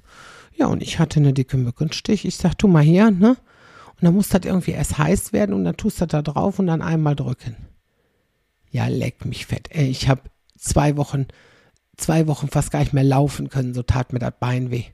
Ja, 0.55 0.67
und 0.67 0.83
ich 0.83 0.99
hatte 0.99 1.19
eine 1.19 1.33
dicke 1.33 1.57
Mückenstich. 1.57 2.25
Ich 2.25 2.35
sag, 2.35 2.57
tu 2.57 2.67
mal 2.67 2.83
her, 2.83 3.11
ne? 3.11 3.29
Und 3.29 4.05
dann 4.05 4.15
muss 4.15 4.29
das 4.29 4.41
irgendwie 4.45 4.71
erst 4.71 4.97
heiß 4.97 5.33
werden 5.33 5.53
und 5.53 5.63
dann 5.63 5.77
tust 5.77 6.01
du 6.01 6.07
da 6.07 6.21
drauf 6.21 6.59
und 6.59 6.67
dann 6.67 6.81
einmal 6.81 7.15
drücken. 7.15 7.55
Ja, 8.71 8.87
leck 8.87 9.25
mich 9.25 9.45
fett. 9.45 9.67
Ey, 9.71 9.87
ich 9.87 10.07
habe 10.07 10.21
zwei 10.57 10.97
Wochen, 10.97 11.27
zwei 11.97 12.27
Wochen 12.27 12.47
fast 12.47 12.71
gar 12.71 12.79
nicht 12.79 12.93
mehr 12.93 13.03
laufen 13.03 13.49
können, 13.49 13.73
so 13.73 13.83
tat 13.83 14.13
mir 14.13 14.19
das 14.19 14.33
Bein 14.39 14.71
weh. 14.71 14.85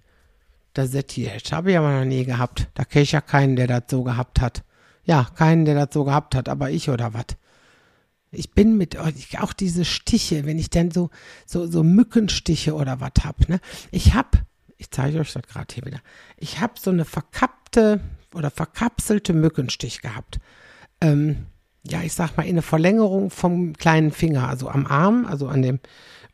Das 0.73 0.93
habe 0.93 1.71
ich 1.71 1.77
aber 1.77 1.99
noch 1.99 2.05
nie 2.05 2.25
gehabt. 2.25 2.67
Da 2.75 2.85
kenne 2.85 3.03
ich 3.03 3.11
ja 3.11 3.21
keinen, 3.21 3.55
der 3.55 3.67
das 3.67 3.83
so 3.89 4.03
gehabt 4.03 4.41
hat. 4.41 4.63
Ja, 5.05 5.27
keinen, 5.35 5.65
der 5.65 5.73
das 5.73 5.93
so 5.93 6.03
gehabt 6.03 6.35
hat, 6.35 6.49
aber 6.49 6.69
ich 6.69 6.89
oder 6.89 7.13
was. 7.13 7.25
Ich 8.29 8.51
bin 8.51 8.77
mit 8.77 8.97
euch, 8.97 9.39
auch 9.39 9.53
diese 9.53 9.85
Stiche, 9.85 10.45
wenn 10.45 10.59
ich 10.59 10.69
dann 10.69 10.91
so, 10.91 11.09
so, 11.45 11.65
so 11.65 11.83
Mückenstiche 11.83 12.75
oder 12.75 12.99
was 12.99 13.23
hab, 13.23 13.47
ne? 13.47 13.59
Ich 13.89 14.13
hab 14.13 14.43
ich 14.77 14.91
zeige 14.91 15.19
euch 15.19 15.33
das 15.33 15.43
gerade 15.43 15.73
hier 15.73 15.85
wieder. 15.85 15.99
Ich 16.37 16.59
habe 16.59 16.73
so 16.79 16.91
eine 16.91 17.05
verkappte 17.05 17.99
oder 18.33 18.51
verkapselte 18.51 19.33
Mückenstich 19.33 20.01
gehabt. 20.01 20.39
Ähm, 21.01 21.47
ja, 21.83 22.01
ich 22.01 22.13
sag 22.13 22.37
mal, 22.37 22.43
in 22.43 22.51
eine 22.51 22.61
Verlängerung 22.61 23.29
vom 23.29 23.73
kleinen 23.73 24.11
Finger, 24.11 24.47
also 24.47 24.69
am 24.69 24.85
Arm, 24.85 25.25
also 25.25 25.47
an 25.47 25.61
dem, 25.61 25.79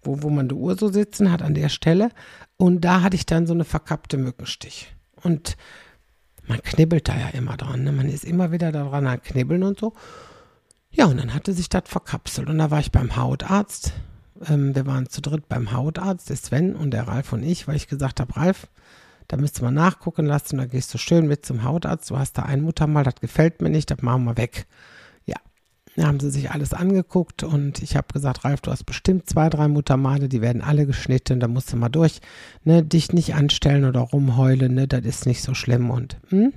wo, 0.02 0.22
wo 0.22 0.30
man 0.30 0.50
die 0.50 0.56
Uhr 0.56 0.78
so 0.78 0.92
sitzen 0.92 1.32
hat, 1.32 1.42
an 1.42 1.54
der 1.54 1.70
Stelle. 1.70 2.10
Und 2.58 2.82
da 2.82 3.02
hatte 3.02 3.16
ich 3.16 3.26
dann 3.26 3.48
so 3.48 3.54
eine 3.54 3.66
verkappte 3.66 4.18
Mückenstich. 4.18 4.94
Und 5.16 5.56
man 6.46 6.62
knibbelt 6.62 7.08
da 7.08 7.18
ja 7.18 7.30
immer 7.30 7.56
dran. 7.56 7.84
Ne? 7.84 7.92
Man 7.92 8.10
ist 8.10 8.26
immer 8.26 8.52
wieder 8.52 8.72
daran 8.72 9.08
am 9.08 9.22
Knibbeln 9.22 9.64
und 9.64 9.80
so. 9.80 9.94
Ja, 10.92 11.06
und 11.06 11.18
dann 11.18 11.34
hatte 11.34 11.54
sich 11.54 11.70
das 11.70 11.84
verkapselt. 11.86 12.50
Und 12.50 12.58
da 12.58 12.70
war 12.70 12.80
ich 12.80 12.92
beim 12.92 13.16
Hautarzt 13.16 13.94
ähm, 14.50 14.76
wir 14.76 14.86
waren 14.86 15.10
zu 15.10 15.22
dritt 15.22 15.48
beim 15.50 15.72
Hautarzt, 15.72 16.30
der 16.30 16.36
Sven 16.36 16.76
und 16.76 16.92
der 16.92 17.08
Ralf 17.08 17.34
und 17.34 17.44
ich, 17.44 17.68
weil 17.68 17.76
ich 17.76 17.88
gesagt 17.88 18.20
habe, 18.20 18.36
Ralf, 18.36 18.68
da 19.28 19.38
müsste 19.38 19.64
man 19.64 19.74
nachgucken 19.74 20.26
lassen, 20.26 20.58
da 20.58 20.66
gehst 20.66 20.94
du 20.94 20.98
schön 20.98 21.28
mit 21.28 21.46
zum 21.46 21.64
Hautarzt, 21.64 22.10
du 22.10 22.18
hast 22.18 22.38
da 22.38 22.44
ein 22.44 22.62
Muttermal, 22.62 23.04
das 23.04 23.16
gefällt 23.16 23.62
mir 23.62 23.70
nicht, 23.70 23.90
das 23.90 24.02
machen 24.02 24.26
wir 24.26 24.38
weg. 24.38 24.68
Ja, 25.26 25.38
da 25.96 26.08
haben 26.08 26.20
sie 26.20 26.30
sich 26.30 26.52
alles 26.52 26.74
angeguckt 26.74 27.44
und 27.44 27.82
ich 27.82 27.96
habe 27.96 28.08
gesagt, 28.14 28.46
Ralf, 28.46 28.62
du 28.62 28.72
hast 28.72 28.84
bestimmt 28.86 29.30
zwei, 29.30 29.50
drei 29.50 29.68
Muttermale, 29.68 30.30
die 30.30 30.42
werden 30.42 30.62
alle 30.62 30.86
geschnitten, 30.86 31.40
da 31.40 31.48
musst 31.48 31.72
du 31.72 31.78
mal 31.78 31.90
durch, 31.90 32.20
ne, 32.64 32.84
dich 32.84 33.14
nicht 33.14 33.36
anstellen 33.36 33.86
oder 33.86 34.02
rumheulen, 34.02 34.74
ne, 34.74 34.88
das 34.88 35.06
ist 35.06 35.26
nicht 35.26 35.42
so 35.42 35.54
schlimm 35.54 35.90
und, 35.90 36.18
hm? 36.30 36.54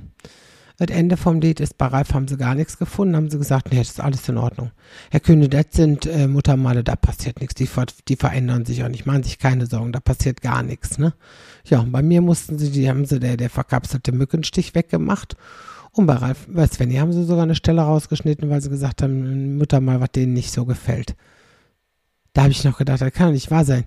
Das 0.79 0.89
Ende 0.89 1.17
vom 1.17 1.41
Lied 1.41 1.61
ist, 1.61 1.79
bei 1.79 1.87
Ralf 1.87 2.13
haben 2.13 2.29
sie 2.29 2.37
gar 2.37 2.55
nichts 2.55 2.77
gefunden, 2.79 3.17
haben 3.17 3.31
sie 3.31 3.39
gesagt, 3.39 3.71
nee, 3.71 3.79
das 3.79 3.91
ist 3.91 4.01
alles 4.01 4.29
in 4.29 4.37
Ordnung. 4.37 4.73
Herr 5.11 5.21
Kühne, 5.21 5.49
das 5.49 5.67
sind 5.71 6.05
äh, 6.05 6.29
Muttermale, 6.29 6.85
da 6.85 6.97
passiert 6.97 7.41
nichts, 7.41 7.55
die, 7.55 7.69
die 8.09 8.17
verändern 8.17 8.67
sich 8.67 8.85
auch 8.85 8.89
nicht, 8.89 9.07
machen 9.07 9.23
sich 9.23 9.39
keine 9.39 9.67
Sorgen, 9.67 9.93
da 9.93 10.01
passiert 10.01 10.43
gar 10.43 10.63
nichts, 10.63 10.99
ne? 10.99 11.15
Ja, 11.65 11.83
bei 11.89 12.03
mir 12.03 12.21
mussten 12.21 12.59
sie, 12.59 12.71
die 12.71 12.91
haben 12.91 13.07
sie 13.07 13.19
der, 13.19 13.39
der 13.39 13.49
verkapselte 13.49 14.13
Mückenstich 14.13 14.75
weggemacht. 14.75 15.37
Und 15.93 16.07
bei 16.07 16.15
Ralf, 16.15 16.47
bei 16.47 16.67
Svenny 16.67 16.97
haben 16.97 17.13
sie 17.13 17.25
sogar 17.25 17.45
eine 17.45 17.55
Stelle 17.55 17.81
rausgeschnitten, 17.81 18.51
weil 18.51 18.61
sie 18.61 18.69
gesagt 18.69 19.03
haben, 19.03 19.57
Muttermal, 19.57 20.01
was 20.01 20.13
denen 20.13 20.35
nicht 20.35 20.53
so 20.53 20.67
gefällt. 20.67 21.17
Da 22.35 22.43
habe 22.43 22.53
ich 22.53 22.65
noch 22.65 22.77
gedacht, 22.77 23.01
das 23.01 23.13
kann 23.15 23.29
doch 23.29 23.33
nicht 23.33 23.51
wahr 23.51 23.65
sein 23.65 23.87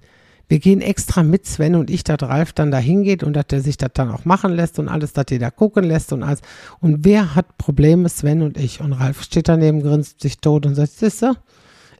wir 0.49 0.57
gehen 0.57 0.81
extra 0.81 1.21
mit 1.21 1.45
Sven 1.45 1.75
und 1.75 1.91
ich, 1.91 2.03
dass 2.03 2.23
Ralf 2.23 2.53
dann 2.53 2.71
da 2.71 2.79
hingeht 2.79 3.23
und 3.23 3.33
dass 3.33 3.45
der 3.47 3.61
sich 3.61 3.77
das 3.77 3.91
dann 3.93 4.09
auch 4.09 4.25
machen 4.25 4.51
lässt 4.51 4.79
und 4.79 4.89
alles, 4.89 5.13
dass 5.13 5.27
der 5.27 5.37
da 5.37 5.51
gucken 5.51 5.83
lässt 5.83 6.11
und 6.11 6.23
alles. 6.23 6.41
Und 6.79 7.05
wer 7.05 7.35
hat 7.35 7.59
Probleme? 7.59 8.09
Sven 8.09 8.41
und 8.41 8.57
ich. 8.57 8.81
Und 8.81 8.93
Ralf 8.93 9.21
steht 9.21 9.47
daneben, 9.47 9.83
grinst 9.83 10.21
sich 10.21 10.39
tot 10.39 10.65
und 10.65 10.73
sagt, 10.73 10.91
siehste, 10.91 11.35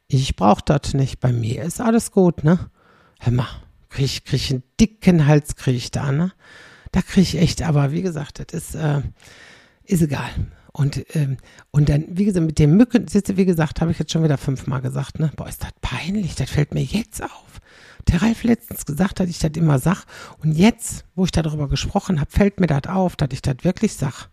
ich 0.07 0.35
brauch 0.35 0.61
das 0.61 0.95
nicht. 0.95 1.19
Bei 1.19 1.31
mir 1.31 1.61
ist 1.63 1.79
alles 1.79 2.11
gut, 2.11 2.43
ne? 2.43 2.71
Hör 3.19 3.33
mal, 3.33 3.47
krieg 3.89 4.05
ich, 4.05 4.25
krieg 4.25 4.49
einen 4.49 4.63
dicken 4.79 5.27
Hals, 5.27 5.55
krieg 5.55 5.75
ich 5.75 5.91
da, 5.91 6.11
ne? 6.11 6.31
Da 6.91 7.03
krieg 7.03 7.21
ich 7.21 7.37
echt, 7.37 7.61
aber 7.61 7.91
wie 7.91 8.01
gesagt, 8.01 8.39
das 8.39 8.47
ist, 8.51 8.75
äh, 8.75 9.01
ist 9.83 10.01
egal. 10.01 10.29
Und, 10.71 11.05
ähm, 11.15 11.37
und 11.69 11.89
dann, 11.89 12.05
wie 12.09 12.25
gesagt, 12.25 12.47
mit 12.47 12.57
dem 12.57 12.77
Mückensitze, 12.77 13.37
wie 13.37 13.45
gesagt, 13.45 13.79
habe 13.79 13.91
ich 13.91 13.99
jetzt 13.99 14.11
schon 14.11 14.23
wieder 14.23 14.39
fünfmal 14.39 14.81
gesagt, 14.81 15.19
ne? 15.19 15.31
Boah, 15.35 15.47
ist 15.47 15.63
das 15.63 15.71
peinlich, 15.81 16.33
das 16.33 16.49
fällt 16.49 16.73
mir 16.73 16.83
jetzt 16.83 17.21
auf 17.21 17.48
der 18.09 18.21
Ralf 18.21 18.43
letztens 18.43 18.85
gesagt 18.85 19.19
hat, 19.19 19.29
ich 19.29 19.39
das 19.39 19.51
immer 19.55 19.79
sag. 19.79 20.05
Und 20.43 20.53
jetzt, 20.53 21.05
wo 21.15 21.25
ich 21.25 21.31
darüber 21.31 21.67
gesprochen 21.67 22.19
habe, 22.19 22.31
fällt 22.31 22.59
mir 22.59 22.67
das 22.67 22.87
auf, 22.87 23.15
dass 23.15 23.29
ich 23.31 23.41
das 23.41 23.57
wirklich 23.63 23.93
sag. 23.93 24.29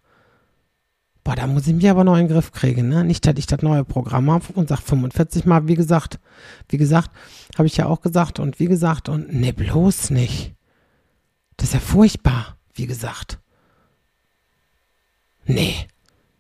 Boah, 1.25 1.35
da 1.35 1.47
muss 1.49 1.67
ich 1.67 1.75
mich 1.75 1.91
aber 1.91 2.05
noch 2.05 2.15
in 2.15 2.29
den 2.29 2.33
Griff 2.33 2.53
kriegen, 2.53 2.89
ne? 2.89 3.03
Nicht, 3.03 3.27
dass 3.27 3.35
ich 3.37 3.47
das 3.47 3.61
neue 3.61 3.85
Programm 3.85 4.31
habe 4.31 4.45
und 4.55 4.69
sag 4.69 4.81
45 4.81 5.45
Mal, 5.45 5.67
wie 5.67 5.75
gesagt. 5.75 6.21
Wie 6.69 6.77
gesagt, 6.77 7.11
habe 7.57 7.67
ich 7.67 7.77
ja 7.77 7.87
auch 7.87 8.01
gesagt 8.01 8.39
und 8.39 8.61
wie 8.61 8.67
gesagt 8.67 9.09
und 9.09 9.35
ne, 9.35 9.53
bloß 9.53 10.11
nicht. 10.11 10.55
Das 11.57 11.71
ist 11.71 11.75
ja 11.75 11.81
furchtbar, 11.81 12.57
wie 12.75 12.87
gesagt. 12.87 13.41
Nee, 15.47 15.75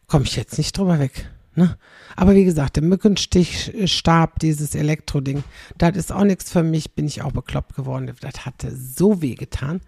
komme 0.06 0.24
ich 0.24 0.36
jetzt 0.36 0.56
nicht 0.58 0.76
drüber 0.78 0.98
weg. 0.98 1.30
Ne? 1.56 1.76
Aber 2.16 2.34
wie 2.34 2.44
gesagt, 2.44 2.76
der 2.76 2.82
Mückenstichstab, 2.82 4.38
dieses 4.38 4.74
Elektroding, 4.74 5.42
das 5.78 5.96
ist 5.96 6.12
auch 6.12 6.24
nichts 6.24 6.52
für 6.52 6.62
mich, 6.62 6.94
bin 6.94 7.06
ich 7.06 7.22
auch 7.22 7.32
bekloppt 7.32 7.74
geworden. 7.74 8.12
Das 8.20 8.44
hatte 8.44 8.70
so 8.76 9.22
weh 9.22 9.34
getan. 9.34 9.80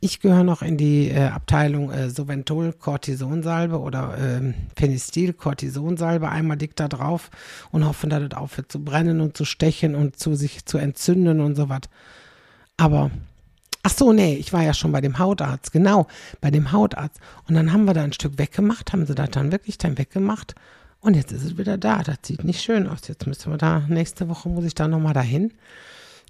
Ich 0.00 0.20
gehöre 0.20 0.44
noch 0.44 0.62
in 0.62 0.76
die 0.76 1.08
äh, 1.08 1.26
Abteilung 1.26 1.90
äh, 1.90 2.08
Soventol 2.08 2.72
Cortisonsalbe 2.72 3.80
oder 3.80 4.16
äh, 4.16 4.54
Phenestil 4.76 5.32
Cortisonsalbe, 5.32 6.28
einmal 6.28 6.56
dick 6.56 6.76
da 6.76 6.86
drauf 6.86 7.32
und 7.72 7.84
hoffen, 7.84 8.08
dass 8.08 8.28
das 8.28 8.38
aufhört 8.38 8.70
zu 8.70 8.84
brennen 8.84 9.20
und 9.20 9.36
zu 9.36 9.44
stechen 9.44 9.96
und 9.96 10.16
zu 10.16 10.36
sich 10.36 10.64
zu 10.66 10.78
entzünden 10.78 11.40
und 11.40 11.56
so 11.56 11.68
was. 11.68 11.80
Aber 12.76 13.10
Ach 13.84 13.92
so, 13.92 14.12
nee, 14.12 14.34
ich 14.34 14.52
war 14.52 14.62
ja 14.62 14.74
schon 14.74 14.92
bei 14.92 15.00
dem 15.00 15.18
Hautarzt, 15.18 15.72
genau, 15.72 16.08
bei 16.40 16.50
dem 16.50 16.72
Hautarzt. 16.72 17.20
Und 17.48 17.54
dann 17.54 17.72
haben 17.72 17.84
wir 17.84 17.94
da 17.94 18.02
ein 18.02 18.12
Stück 18.12 18.36
weggemacht, 18.36 18.92
haben 18.92 19.06
sie 19.06 19.14
das 19.14 19.30
dann 19.30 19.52
wirklich 19.52 19.78
dann 19.78 19.96
weggemacht. 19.96 20.54
Und 21.00 21.14
jetzt 21.14 21.32
ist 21.32 21.44
es 21.44 21.56
wieder 21.58 21.78
da. 21.78 22.02
Das 22.02 22.18
sieht 22.22 22.44
nicht 22.44 22.60
schön 22.62 22.86
aus. 22.88 23.08
Jetzt 23.08 23.26
müssen 23.26 23.52
wir 23.52 23.58
da, 23.58 23.84
nächste 23.88 24.28
Woche 24.28 24.48
muss 24.48 24.64
ich 24.64 24.74
da 24.74 24.88
nochmal 24.88 25.14
dahin. 25.14 25.52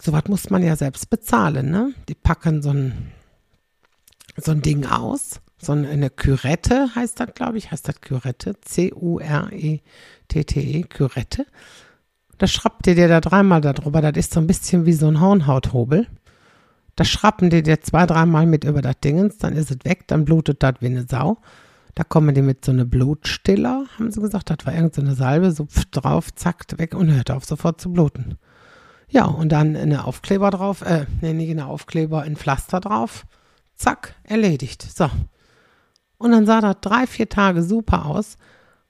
So 0.01 0.13
was 0.13 0.25
muss 0.29 0.51
man 0.51 0.63
ja 0.63 0.77
selbst 0.77 1.11
bezahlen, 1.11 1.71
ne? 1.71 1.93
Die 2.09 2.15
packen 2.15 2.63
so 2.63 2.71
ein, 2.71 3.13
so 4.37 4.53
ein 4.53 4.63
Ding 4.63 4.87
aus. 4.87 5.41
So 5.61 5.73
eine 5.73 6.09
Kürette 6.11 6.95
heißt 6.95 7.19
das, 7.19 7.35
glaube 7.35 7.59
ich, 7.59 7.73
heißt 7.73 7.89
das 7.89 8.01
Kürette. 8.01 8.55
C-U-R-E-T-T-E, 8.61 9.83
Kürette. 10.83 11.47
Da 12.39 12.47
schraubt 12.47 12.87
ihr 12.87 12.95
dir 12.95 13.09
da 13.09 13.21
dreimal 13.21 13.61
darüber. 13.61 14.01
Das 14.01 14.17
ist 14.17 14.33
so 14.33 14.39
ein 14.41 14.47
bisschen 14.47 14.87
wie 14.87 14.93
so 14.93 15.09
ein 15.09 15.21
Hornhauthobel. 15.21 16.07
Da 16.99 17.05
schrappen 17.05 17.51
die 17.51 17.63
dir 17.63 17.81
zwei, 17.81 18.07
dreimal 18.07 18.47
mit 18.47 18.65
über 18.65 18.83
das 18.83 18.99
Dingens, 18.99 19.39
dann 19.39 19.57
ist 19.57 19.71
es 19.71 19.79
weg, 19.85 20.09
dann 20.09 20.25
blutet 20.25 20.65
das 20.65 20.75
wie 20.81 20.87
eine 20.87 21.07
Sau. 21.09 21.39
Da 21.99 22.05
kommen 22.05 22.33
die 22.33 22.43
mit 22.43 22.65
so 22.65 22.71
einer 22.71 22.85
Blutstiller, 22.85 23.87
haben 23.99 24.13
sie 24.13 24.21
gesagt, 24.21 24.51
das 24.51 24.59
war 24.65 24.73
irgendeine 24.73 25.11
so 25.11 25.17
Salbe, 25.17 25.51
so 25.51 25.67
drauf, 25.91 26.33
zack, 26.33 26.67
weg 26.77 26.95
und 26.95 27.13
hört 27.13 27.33
auf 27.33 27.45
sofort 27.45 27.81
zu 27.81 27.93
bluten. 27.93 28.39
Ja, 29.09 29.25
und 29.25 29.51
dann 29.51 29.75
eine 29.75 30.05
Aufkleber 30.05 30.53
drauf, 30.53 30.83
äh, 30.83 31.07
nee, 31.23 31.33
nicht 31.33 31.51
eine 31.51 31.67
Aufkleber, 31.67 32.23
ein 32.23 32.37
Pflaster 32.37 32.79
drauf. 32.79 33.27
Zack, 33.75 34.15
erledigt. 34.23 34.81
So. 34.83 35.11
Und 36.19 36.31
dann 36.31 36.47
sah 36.47 36.61
das 36.61 36.77
drei, 36.83 37.09
vier 37.09 37.29
Tage 37.29 37.65
super 37.65 38.07
aus. 38.07 38.39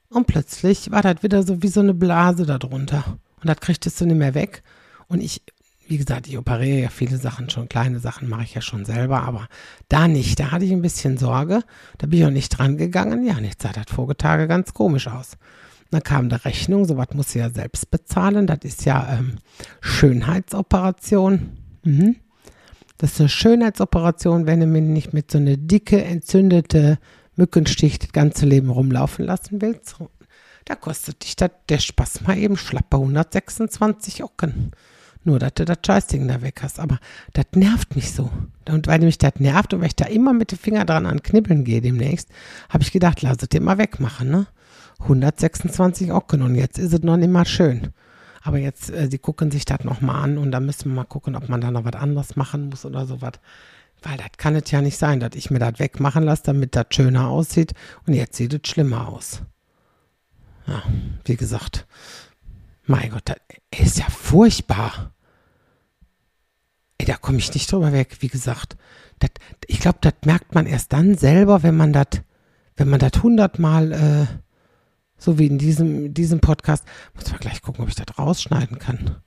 Und 0.09 0.27
plötzlich 0.27 0.91
war 0.91 1.01
das 1.01 1.23
wieder 1.23 1.41
so 1.41 1.63
wie 1.63 1.67
so 1.67 1.79
eine 1.79 1.95
Blase 1.95 2.45
da 2.45 2.59
drunter. 2.59 3.17
Und 3.41 3.49
das 3.49 3.59
kriegtest 3.59 3.99
du 3.99 4.05
nicht 4.05 4.17
mehr 4.17 4.35
weg. 4.35 4.61
Und 5.07 5.21
ich, 5.21 5.41
wie 5.89 5.97
gesagt, 5.97 6.27
ich 6.27 6.37
operiere 6.37 6.83
ja 6.83 6.89
viele 6.89 7.17
Sachen 7.17 7.49
schon, 7.49 7.67
kleine 7.67 7.99
Sachen 7.99 8.29
mache 8.29 8.43
ich 8.43 8.53
ja 8.53 8.61
schon 8.61 8.85
selber, 8.85 9.23
aber 9.23 9.47
da 9.87 10.07
nicht. 10.07 10.39
Da 10.39 10.51
hatte 10.51 10.63
ich 10.63 10.71
ein 10.71 10.83
bisschen 10.83 11.17
Sorge. 11.17 11.63
Da 11.97 12.05
bin 12.05 12.19
ich 12.19 12.25
auch 12.25 12.31
nicht 12.31 12.49
dran 12.49 12.77
gegangen. 12.77 13.25
Ja, 13.25 13.37
und 13.37 13.43
jetzt 13.43 13.63
sah 13.63 13.71
das 13.71 13.85
Vorgetage 13.93 14.47
ganz 14.47 14.73
komisch 14.73 15.07
aus. 15.07 15.31
Dann 15.89 16.03
kam 16.03 16.25
eine 16.25 16.45
Rechnung, 16.45 16.85
sowas 16.85 17.07
muss 17.15 17.31
sie 17.31 17.39
ja 17.39 17.49
selbst 17.49 17.89
bezahlen. 17.89 18.45
Das 18.45 18.59
ist 18.61 18.85
ja 18.85 19.17
ähm, 19.17 19.37
Schönheitsoperation. 19.81 21.57
Mhm. 21.83 22.17
Das 22.99 23.13
ist 23.13 23.19
eine 23.21 23.29
Schönheitsoperation, 23.29 24.45
wenn 24.45 24.59
du 24.59 24.67
mich 24.67 24.83
nicht 24.83 25.13
mit 25.13 25.31
so 25.31 25.39
einer 25.39 25.57
dicke, 25.57 26.03
entzündete 26.03 26.99
Mückenstich 27.35 27.97
das 27.97 28.11
ganze 28.11 28.45
Leben 28.45 28.69
rumlaufen 28.69 29.25
lassen 29.25 29.59
willst. 29.59 29.95
Da 30.65 30.75
kostet 30.75 31.23
dich 31.23 31.35
das, 31.35 31.49
der 31.67 31.79
Spaß 31.79 32.21
mal 32.21 32.37
eben 32.37 32.57
schlappe 32.57 32.97
126 32.97 34.23
Ocken. 34.23 34.71
Nur, 35.23 35.37
dass 35.39 35.53
du 35.55 35.65
das 35.65 35.79
Scheißding 35.85 36.27
da 36.27 36.41
weg 36.41 36.61
hast. 36.63 36.79
Aber 36.79 36.99
das 37.33 37.45
nervt 37.53 37.95
mich 37.95 38.13
so. 38.13 38.31
Und 38.67 38.87
weil 38.87 38.99
mich 38.99 39.17
das 39.17 39.33
nervt 39.39 39.73
und 39.73 39.81
weil 39.81 39.87
ich 39.87 39.95
da 39.95 40.05
immer 40.05 40.33
mit 40.33 40.51
dem 40.51 40.57
Finger 40.57 40.85
dran 40.85 41.05
an 41.05 41.21
Knibbeln 41.21 41.63
gehe 41.63 41.81
demnächst, 41.81 42.29
habe 42.69 42.83
ich 42.83 42.91
gedacht, 42.91 43.21
lass 43.21 43.37
es 43.41 43.49
dir 43.49 43.61
mal 43.61 43.77
wegmachen, 43.77 44.29
ne? 44.29 44.47
126 45.01 46.11
Ocken 46.11 46.41
und 46.41 46.55
jetzt 46.55 46.77
ist 46.77 46.93
es 46.93 47.03
noch 47.03 47.17
nicht 47.17 47.31
mal 47.31 47.45
schön. 47.45 47.93
Aber 48.41 48.57
jetzt, 48.57 48.89
äh, 48.89 49.07
sie 49.09 49.17
gucken 49.17 49.51
sich 49.51 49.65
das 49.65 49.83
nochmal 49.83 50.23
an 50.23 50.37
und 50.37 50.51
da 50.51 50.59
müssen 50.59 50.91
wir 50.91 50.95
mal 50.95 51.03
gucken, 51.05 51.35
ob 51.35 51.49
man 51.49 51.61
da 51.61 51.71
noch 51.71 51.85
was 51.85 51.93
anderes 51.93 52.35
machen 52.35 52.69
muss 52.69 52.85
oder 52.85 53.05
sowas. 53.05 53.33
Weil 54.01 54.17
das 54.17 54.31
kann 54.37 54.55
es 54.55 54.71
ja 54.71 54.81
nicht 54.81 54.97
sein, 54.97 55.19
dass 55.19 55.35
ich 55.35 55.51
mir 55.51 55.59
das 55.59 55.79
wegmachen 55.79 56.23
lasse, 56.23 56.43
damit 56.45 56.75
das 56.75 56.87
schöner 56.91 57.27
aussieht 57.27 57.73
und 58.07 58.13
jetzt 58.13 58.37
sieht 58.37 58.53
es 58.53 58.69
schlimmer 58.69 59.09
aus. 59.09 59.41
Ja, 60.67 60.83
wie 61.25 61.35
gesagt, 61.35 61.87
mein 62.89 63.11
Gott, 63.11 63.29
das 63.29 63.79
ist 63.79 63.99
ja 63.99 64.09
furchtbar. 64.09 65.13
Ey, 66.97 67.05
da 67.05 67.15
komme 67.15 67.37
ich 67.37 67.53
nicht 67.53 67.71
drüber 67.71 67.93
weg, 67.93 68.17
wie 68.21 68.27
gesagt. 68.27 68.77
Das, 69.19 69.29
ich 69.67 69.79
glaube, 69.79 69.99
das 70.01 70.13
merkt 70.25 70.55
man 70.55 70.65
erst 70.65 70.91
dann 70.91 71.15
selber, 71.15 71.61
wenn 71.63 71.77
man 71.77 71.93
das, 71.93 72.07
wenn 72.75 72.89
man 72.89 72.99
das 72.99 73.21
hundertmal 73.21 73.91
äh, 73.91 74.25
so 75.17 75.37
wie 75.37 75.47
in 75.47 75.59
diesem, 75.59 76.13
diesem 76.13 76.39
Podcast. 76.39 76.83
Muss 77.13 77.31
mal 77.31 77.37
gleich 77.37 77.61
gucken, 77.61 77.83
ob 77.83 77.89
ich 77.89 77.95
das 77.95 78.17
rausschneiden 78.17 78.79
kann. 78.79 79.17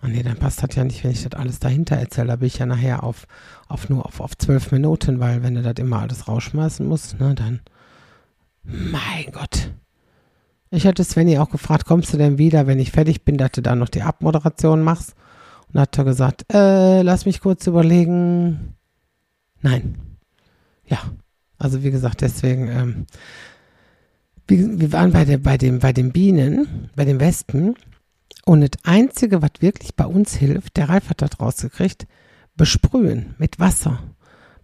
Ah 0.00 0.08
nee, 0.08 0.22
dann 0.22 0.36
passt 0.36 0.62
das 0.62 0.74
ja 0.74 0.84
nicht, 0.84 1.02
wenn 1.04 1.12
ich 1.12 1.22
das 1.22 1.40
alles 1.40 1.60
dahinter 1.60 1.96
erzähle. 1.96 2.28
Da 2.28 2.36
bin 2.36 2.48
ich 2.48 2.58
ja 2.58 2.66
nachher 2.66 3.02
auf, 3.02 3.26
auf 3.66 3.88
nur 3.88 4.04
auf, 4.04 4.20
auf 4.20 4.36
zwölf 4.36 4.70
Minuten, 4.72 5.20
weil 5.20 5.42
wenn 5.42 5.54
du 5.54 5.62
das 5.62 5.76
immer 5.78 6.00
alles 6.00 6.28
rausschmeißen 6.28 6.86
musst, 6.86 7.18
ne, 7.18 7.34
dann. 7.34 7.60
Mein 8.62 9.32
Gott. 9.32 9.72
Ich 10.74 10.86
hatte 10.86 11.04
Svenny 11.04 11.38
auch 11.38 11.50
gefragt, 11.50 11.86
kommst 11.86 12.12
du 12.12 12.18
denn 12.18 12.36
wieder, 12.36 12.66
wenn 12.66 12.80
ich 12.80 12.90
fertig 12.90 13.24
bin, 13.24 13.36
dass 13.36 13.52
du 13.52 13.62
dann 13.62 13.78
noch 13.78 13.88
die 13.88 14.02
Abmoderation 14.02 14.82
machst? 14.82 15.14
Und 15.72 15.80
hat 15.80 15.96
er 15.96 16.04
gesagt, 16.04 16.52
äh, 16.52 17.02
lass 17.02 17.26
mich 17.26 17.40
kurz 17.40 17.66
überlegen. 17.66 18.74
Nein. 19.62 19.94
Ja. 20.86 20.98
Also 21.58 21.82
wie 21.82 21.90
gesagt, 21.90 22.20
deswegen, 22.20 22.68
ähm, 22.68 23.06
wir, 24.46 24.80
wir 24.80 24.92
waren 24.92 25.12
bei, 25.12 25.24
der, 25.24 25.38
bei, 25.38 25.56
dem, 25.56 25.78
bei 25.78 25.92
den 25.92 26.12
Bienen, 26.12 26.90
bei 26.96 27.04
den 27.04 27.20
Wespen. 27.20 27.76
Und 28.44 28.60
das 28.60 28.84
Einzige, 28.84 29.42
was 29.42 29.52
wirklich 29.60 29.94
bei 29.94 30.04
uns 30.04 30.34
hilft, 30.34 30.76
der 30.76 30.88
Ralf 30.88 31.08
hat 31.08 31.22
das 31.22 31.40
rausgekriegt, 31.40 32.06
besprühen 32.56 33.34
mit 33.38 33.58
Wasser. 33.58 34.02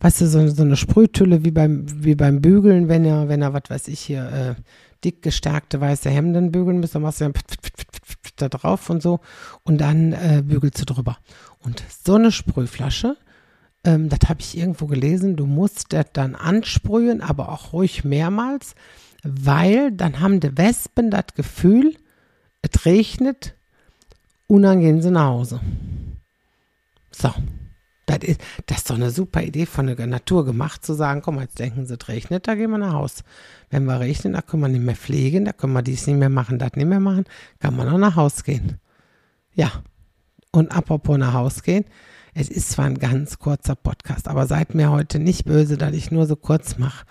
Weißt 0.01 0.21
du, 0.21 0.27
so, 0.27 0.49
so 0.49 0.63
eine 0.63 0.77
Sprühtülle 0.77 1.45
wie 1.45 1.51
beim, 1.51 1.87
wie 2.05 2.15
beim 2.15 2.41
Bügeln, 2.41 2.89
wenn 2.89 3.05
er, 3.05 3.29
wenn 3.29 3.43
er, 3.43 3.53
was 3.53 3.65
weiß 3.69 3.89
ich 3.89 4.01
hier, 4.01 4.57
äh, 4.59 4.63
dick 5.05 5.23
gestärkte 5.23 5.81
weiße 5.81 6.11
Hemden 6.11 6.53
bügeln 6.53 6.81
müsste, 6.81 6.95
dann 6.95 7.03
machst 7.03 7.21
du 7.21 7.25
ja 7.25 7.33
da 8.37 8.49
drauf 8.49 8.91
und 8.91 9.03
so 9.03 9.21
und 9.65 9.79
dann 9.79 10.13
äh, 10.13 10.43
bügelst 10.45 10.81
du 10.81 10.85
drüber. 10.85 11.19
Und 11.61 11.83
so 12.05 12.15
eine 12.15 12.33
Sprühflasche, 12.33 13.17
ähm, 13.85 14.09
das 14.09 14.29
habe 14.29 14.41
ich 14.41 14.57
irgendwo 14.57 14.87
gelesen, 14.87 15.37
du 15.37 15.47
musst 15.47 15.93
das 15.93 16.07
dann 16.13 16.35
ansprühen, 16.35 17.21
aber 17.21 17.51
auch 17.51 17.73
ruhig 17.73 18.05
mehrmals, 18.05 18.75
weil 19.23 19.93
dann 19.93 20.21
haben 20.21 20.41
die 20.41 20.57
Wespen 20.57 21.11
das 21.11 21.27
Gefühl, 21.35 21.97
es 22.63 22.85
regnet 22.85 23.55
und 24.47 24.63
dann 24.63 24.81
gehen 24.81 25.03
sie 25.03 25.11
nach 25.11 25.29
Hause. 25.29 25.61
So. 27.11 27.33
Das 28.11 28.29
ist, 28.29 28.41
das 28.67 28.79
ist 28.79 28.91
doch 28.91 28.97
eine 28.97 29.11
super 29.11 29.43
Idee 29.43 29.67
von 29.67 29.87
der 29.87 30.07
Natur 30.07 30.45
gemacht, 30.45 30.85
zu 30.85 30.95
sagen, 30.95 31.23
komm, 31.23 31.41
jetzt 31.41 31.59
denken 31.59 31.87
sie, 31.87 31.95
es 31.95 32.09
regnet, 32.09 32.49
da 32.49 32.55
gehen 32.55 32.71
wir 32.71 32.79
nach 32.79 32.95
Hause. 32.95 33.23
Wenn 33.71 33.85
wir 33.85 34.01
regnen, 34.01 34.33
da 34.33 34.43
können 34.43 34.63
wir 34.63 34.69
nicht 34.69 34.83
mehr 34.83 34.97
pflegen, 34.97 35.45
da 35.45 35.53
können 35.53 35.73
wir 35.73 35.83
dies 35.83 36.07
nicht 36.07 36.19
mehr 36.19 36.29
machen, 36.29 36.59
das 36.59 36.73
nicht 36.75 36.89
mehr 36.89 37.01
machen, 37.01 37.25
kann 37.61 37.77
man 37.77 37.89
auch 37.89 37.99
nach 37.99 38.17
Hause 38.17 38.43
gehen. 38.43 38.79
Ja. 39.55 39.71
Und 40.53 40.77
apropos 40.77 41.17
nach 41.17 41.35
Hause 41.35 41.63
gehen, 41.63 41.85
es 42.35 42.49
ist 42.49 42.71
zwar 42.71 42.87
ein 42.87 42.99
ganz 42.99 43.39
kurzer 43.39 43.77
Podcast, 43.77 44.27
aber 44.27 44.47
seid 44.47 44.75
mir 44.75 44.91
heute 44.91 45.21
nicht 45.21 45.45
böse, 45.45 45.77
dass 45.77 45.95
ich 45.95 46.11
nur 46.11 46.27
so 46.27 46.35
kurz 46.35 46.79
mache, 46.79 47.07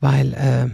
weil 0.00 0.32
äh, 0.34 0.68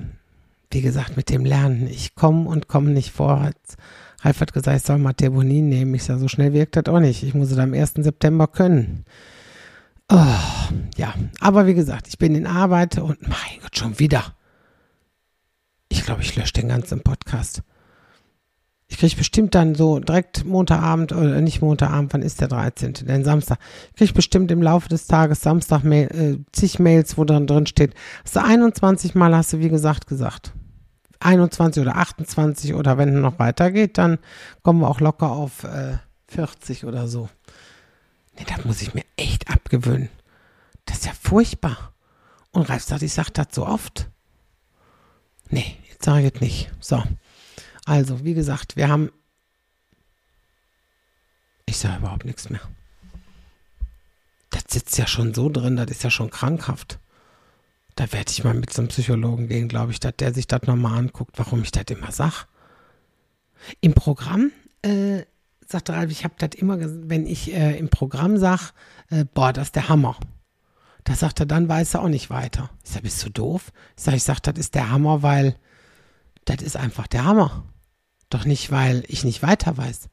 wie 0.75 0.83
gesagt, 0.83 1.17
mit 1.17 1.31
dem 1.31 1.45
Lernen. 1.45 1.87
Ich 1.87 2.15
komme 2.15 2.49
und 2.49 2.69
komme 2.69 2.91
nicht 2.91 3.13
vorwärts. 3.13 3.77
Ralf 4.21 4.41
hat 4.41 4.53
gesagt, 4.53 4.77
ich 4.77 4.83
soll 4.83 4.99
mal 4.99 5.13
Terbonin 5.13 5.69
nehmen. 5.69 5.95
Ich 5.95 6.05
sage, 6.05 6.19
so 6.19 6.29
schnell 6.29 6.53
wirkt 6.53 6.77
das 6.77 6.87
auch 6.87 7.01
nicht. 7.01 7.23
Ich 7.23 7.35
muss 7.35 7.51
es 7.51 7.59
am 7.59 7.73
1. 7.73 7.95
September 7.99 8.49
können. 8.49 9.05
Oh, 10.17 10.73
ja, 10.97 11.13
aber 11.41 11.67
wie 11.67 11.75
gesagt, 11.75 12.07
ich 12.07 12.19
bin 12.19 12.37
in 12.37 12.47
Arbeit 12.47 12.99
und 12.99 13.21
mein 13.23 13.61
Gott, 13.61 13.77
schon 13.77 13.99
wieder. 13.99 14.23
Ich 15.89 16.05
glaube, 16.05 16.23
ich 16.23 16.37
lösche 16.37 16.53
den 16.53 16.69
ganzen 16.69 17.01
Podcast. 17.01 17.65
Ich 18.87 18.99
kriege 18.99 19.17
bestimmt 19.17 19.57
dann 19.57 19.75
so 19.75 19.99
direkt 19.99 20.45
Montagabend 20.45 21.11
oder 21.11 21.41
nicht 21.41 21.63
Montagabend, 21.63 22.15
wann 22.15 22.23
ist 22.23 22.41
der 22.41 22.47
13., 22.47 22.93
denn 22.93 23.25
Samstag. 23.25 23.59
Ich 23.91 23.97
kriege 23.97 24.13
bestimmt 24.13 24.53
im 24.53 24.63
Laufe 24.63 24.89
des 24.89 25.09
Tages 25.09 25.41
Samstag 25.41 25.83
Mail, 25.83 26.07
äh, 26.13 26.39
zig 26.53 26.79
Mails, 26.79 27.19
wo 27.19 27.25
dann 27.25 27.49
drin 27.49 27.67
steht, 27.67 27.95
hast 28.23 28.37
du 28.37 28.45
21 28.45 29.17
Mal 29.17 29.35
hast 29.35 29.53
du 29.53 29.59
wie 29.59 29.69
gesagt 29.69 30.07
gesagt. 30.07 30.53
21 31.19 31.83
oder 31.83 31.97
28 31.97 32.75
oder 32.75 32.99
wenn 32.99 33.09
es 33.09 33.21
noch 33.21 33.41
weitergeht, 33.41 33.99
dann 33.99 34.19
kommen 34.63 34.79
wir 34.79 34.89
auch 34.89 35.01
locker 35.01 35.33
auf 35.33 35.65
äh, 35.65 35.95
40 36.29 36.85
oder 36.85 37.09
so. 37.09 37.29
Nee, 38.37 38.45
das 38.47 38.65
muss 38.65 38.83
ich 38.83 38.95
mir 38.95 39.05
echt 39.17 39.49
abgewöhnen. 39.51 40.09
Das 40.87 40.99
ist 40.99 41.07
ja 41.07 41.13
furchtbar. 41.13 41.93
Und 42.51 42.69
Ralf 42.69 42.83
sagt, 42.83 43.03
ich 43.03 43.13
sag 43.13 43.31
das 43.31 43.49
so 43.53 43.67
oft. 43.67 44.09
Nee, 45.51 45.77
jetzt 45.91 46.05
sage 46.05 46.27
ich 46.27 46.35
es 46.35 46.41
nicht. 46.41 46.71
So. 46.81 47.03
Also, 47.85 48.25
wie 48.25 48.35
gesagt, 48.35 48.77
wir 48.77 48.89
haben. 48.89 49.11
Ich 51.67 51.79
sage 51.79 51.99
überhaupt 51.99 52.25
nichts 52.25 52.51
mehr. 52.51 52.61
Das 54.51 54.65
sitzt 54.69 54.97
ja 54.99 55.07
schon 55.07 55.35
so 55.35 55.49
drin, 55.49 55.77
das 55.77 55.91
ist 55.91 56.05
ja 56.05 56.11
schon 56.11 56.31
krankhaft. 56.31 56.99
Da 57.97 58.13
werde 58.13 58.31
ich 58.31 58.45
mal 58.45 58.55
mit 58.55 58.73
so 58.73 58.83
einem 58.83 58.89
Psychologen 58.89 59.49
gehen, 59.49 59.69
glaube 59.69 59.93
ich, 59.93 60.01
dass 60.01 60.17
der 60.17 60.33
sich 60.33 60.47
das 60.47 60.63
nochmal 60.63 60.99
anguckt, 60.99 61.39
warum 61.39 61.63
ich 61.63 61.73
das 61.73 61.85
immer 61.89 62.13
sage. 62.13 62.47
Im 63.81 63.95
Programm 63.95 64.53
äh, 64.83 65.25
sagt 65.71 65.91
Ralf, 65.91 66.11
ich 66.11 66.25
habe 66.25 66.35
das 66.39 66.51
immer, 66.57 66.79
wenn 66.81 67.27
ich 67.27 67.53
äh, 67.53 67.77
im 67.79 67.89
Programm 67.89 68.37
sage, 68.39 68.63
äh, 69.11 69.25
boah, 69.25 69.53
das 69.53 69.69
ist 69.69 69.77
der 69.77 69.89
Hammer. 69.89 70.17
Da 71.05 71.15
sagt 71.15 71.41
er, 71.41 71.47
dann 71.47 71.69
weiß 71.69 71.95
er 71.95 72.03
auch 72.03 72.09
nicht 72.09 72.31
weiter. 72.31 72.71
Ich 72.83 72.91
sage, 72.91 73.03
bist 73.03 73.25
du 73.25 73.31
doof? 73.31 73.73
Ich 73.97 74.03
sage, 74.03 74.17
ich 74.17 74.23
sage, 74.23 74.41
das 74.43 74.59
ist 74.59 74.75
der 74.75 74.91
Hammer, 74.91 75.23
weil 75.23 75.57
das 76.47 76.63
ist 76.63 76.77
einfach 76.77 77.07
der 77.07 77.25
Hammer. 77.25 77.65
Doch 78.31 78.45
nicht, 78.45 78.71
weil 78.71 79.05
ich 79.09 79.25
nicht 79.25 79.43
weiter 79.43 79.77
weiß. 79.77 80.09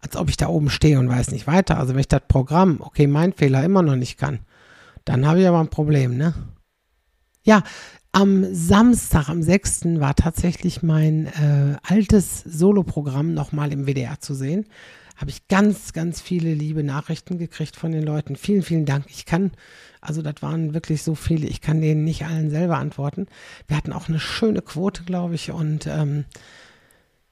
Als 0.00 0.16
ob 0.16 0.28
ich 0.28 0.36
da 0.36 0.48
oben 0.48 0.70
stehe 0.70 0.98
und 0.98 1.08
weiß 1.08 1.30
nicht 1.30 1.46
weiter. 1.46 1.78
Also 1.78 1.94
wenn 1.94 2.00
ich 2.00 2.08
das 2.08 2.22
Programm, 2.28 2.80
okay, 2.80 3.06
mein 3.06 3.32
Fehler 3.32 3.64
immer 3.64 3.82
noch 3.82 3.96
nicht 3.96 4.18
kann, 4.18 4.40
dann 5.04 5.26
habe 5.26 5.40
ich 5.40 5.48
aber 5.48 5.60
ein 5.60 5.70
Problem, 5.70 6.16
ne? 6.16 6.34
Ja, 7.42 7.62
am 8.16 8.46
Samstag, 8.54 9.28
am 9.28 9.42
6. 9.42 10.00
war 10.00 10.14
tatsächlich 10.14 10.82
mein 10.82 11.26
äh, 11.26 11.76
altes 11.82 12.40
Soloprogramm 12.46 13.34
nochmal 13.34 13.74
im 13.74 13.86
WDR 13.86 14.18
zu 14.20 14.32
sehen. 14.32 14.64
Habe 15.18 15.28
ich 15.28 15.48
ganz, 15.48 15.92
ganz 15.92 16.22
viele 16.22 16.54
liebe 16.54 16.82
Nachrichten 16.82 17.36
gekriegt 17.36 17.76
von 17.76 17.92
den 17.92 18.02
Leuten. 18.02 18.36
Vielen, 18.36 18.62
vielen 18.62 18.86
Dank. 18.86 19.04
Ich 19.10 19.26
kann, 19.26 19.50
also 20.00 20.22
das 20.22 20.36
waren 20.40 20.72
wirklich 20.72 21.02
so 21.02 21.14
viele, 21.14 21.46
ich 21.46 21.60
kann 21.60 21.82
denen 21.82 22.04
nicht 22.04 22.24
allen 22.24 22.48
selber 22.48 22.78
antworten. 22.78 23.26
Wir 23.68 23.76
hatten 23.76 23.92
auch 23.92 24.08
eine 24.08 24.18
schöne 24.18 24.62
Quote, 24.62 25.04
glaube 25.04 25.34
ich, 25.34 25.50
und 25.50 25.86
ähm, 25.86 26.24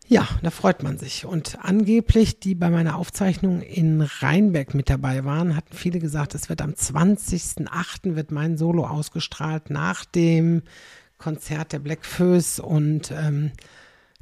ja, 0.07 0.29
da 0.43 0.51
freut 0.51 0.83
man 0.83 0.99
sich. 0.99 1.25
Und 1.25 1.59
angeblich, 1.63 2.39
die 2.39 2.55
bei 2.55 2.71
meiner 2.71 2.97
Aufzeichnung 2.97 3.63
in 3.63 4.03
Rheinberg 4.03 4.75
mit 4.75 4.91
dabei 4.91 5.25
waren, 5.25 5.57
hatten 5.57 5.75
viele 5.75 5.99
gesagt, 5.99 6.35
es 6.35 6.49
wird 6.49 6.61
am 6.61 6.73
20.08. 6.73 8.15
wird 8.15 8.31
mein 8.31 8.59
Solo 8.59 8.87
ausgestrahlt 8.87 9.71
nach 9.71 10.05
dem 10.05 10.63
Konzert 11.17 11.73
der 11.73 11.79
Black 11.79 12.05
Föß 12.05 12.61
und 12.61 13.11
ähm, 13.13 13.53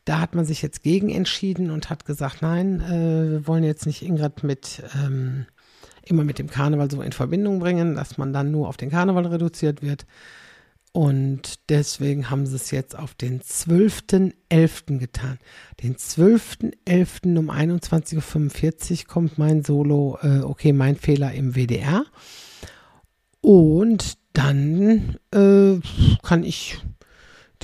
da 0.05 0.21
hat 0.21 0.35
man 0.35 0.45
sich 0.45 0.63
jetzt 0.63 0.83
gegen 0.83 1.11
entschieden 1.11 1.71
und 1.71 1.91
hat 1.91 2.05
gesagt, 2.05 2.43
nein, 2.43 2.81
äh, 2.81 3.31
wir 3.31 3.47
wollen 3.47 3.65
jetzt 3.65 3.87
nicht 3.87 4.03
Ingrid 4.03 4.45
mit 4.45 4.83
ähm, 4.95 5.47
immer 6.05 6.25
mit 6.25 6.39
dem 6.39 6.51
Karneval 6.51 6.91
so 6.91 7.03
in 7.03 7.13
Verbindung 7.13 7.61
bringen, 7.61 7.95
dass 7.95 8.19
man 8.19 8.33
dann 8.33 8.51
nur 8.51 8.69
auf 8.69 8.77
den 8.77 8.91
Karneval 8.91 9.27
reduziert 9.27 9.83
wird. 9.83 10.07
Und 10.93 11.71
deswegen 11.71 12.29
haben 12.29 12.45
sie 12.47 12.57
es 12.57 12.71
jetzt 12.71 12.99
auf 12.99 13.15
den 13.15 13.41
12.11. 13.41 14.99
getan. 14.99 15.39
Den 15.83 15.97
12.11. 15.97 17.39
um 17.39 17.51
21.45 17.51 18.93
Uhr 18.93 19.09
kommt 19.09 19.39
mein 19.39 19.65
Solo, 19.65 20.19
äh, 20.21 20.41
okay, 20.41 20.75
mein 20.75 20.97
Fehler 20.97 21.33
im 21.33 21.55
WDR. 21.55 22.05
Und 23.41 24.19
dann 24.35 25.17
äh, 25.33 25.81
kann 26.23 26.45
ich 26.45 26.79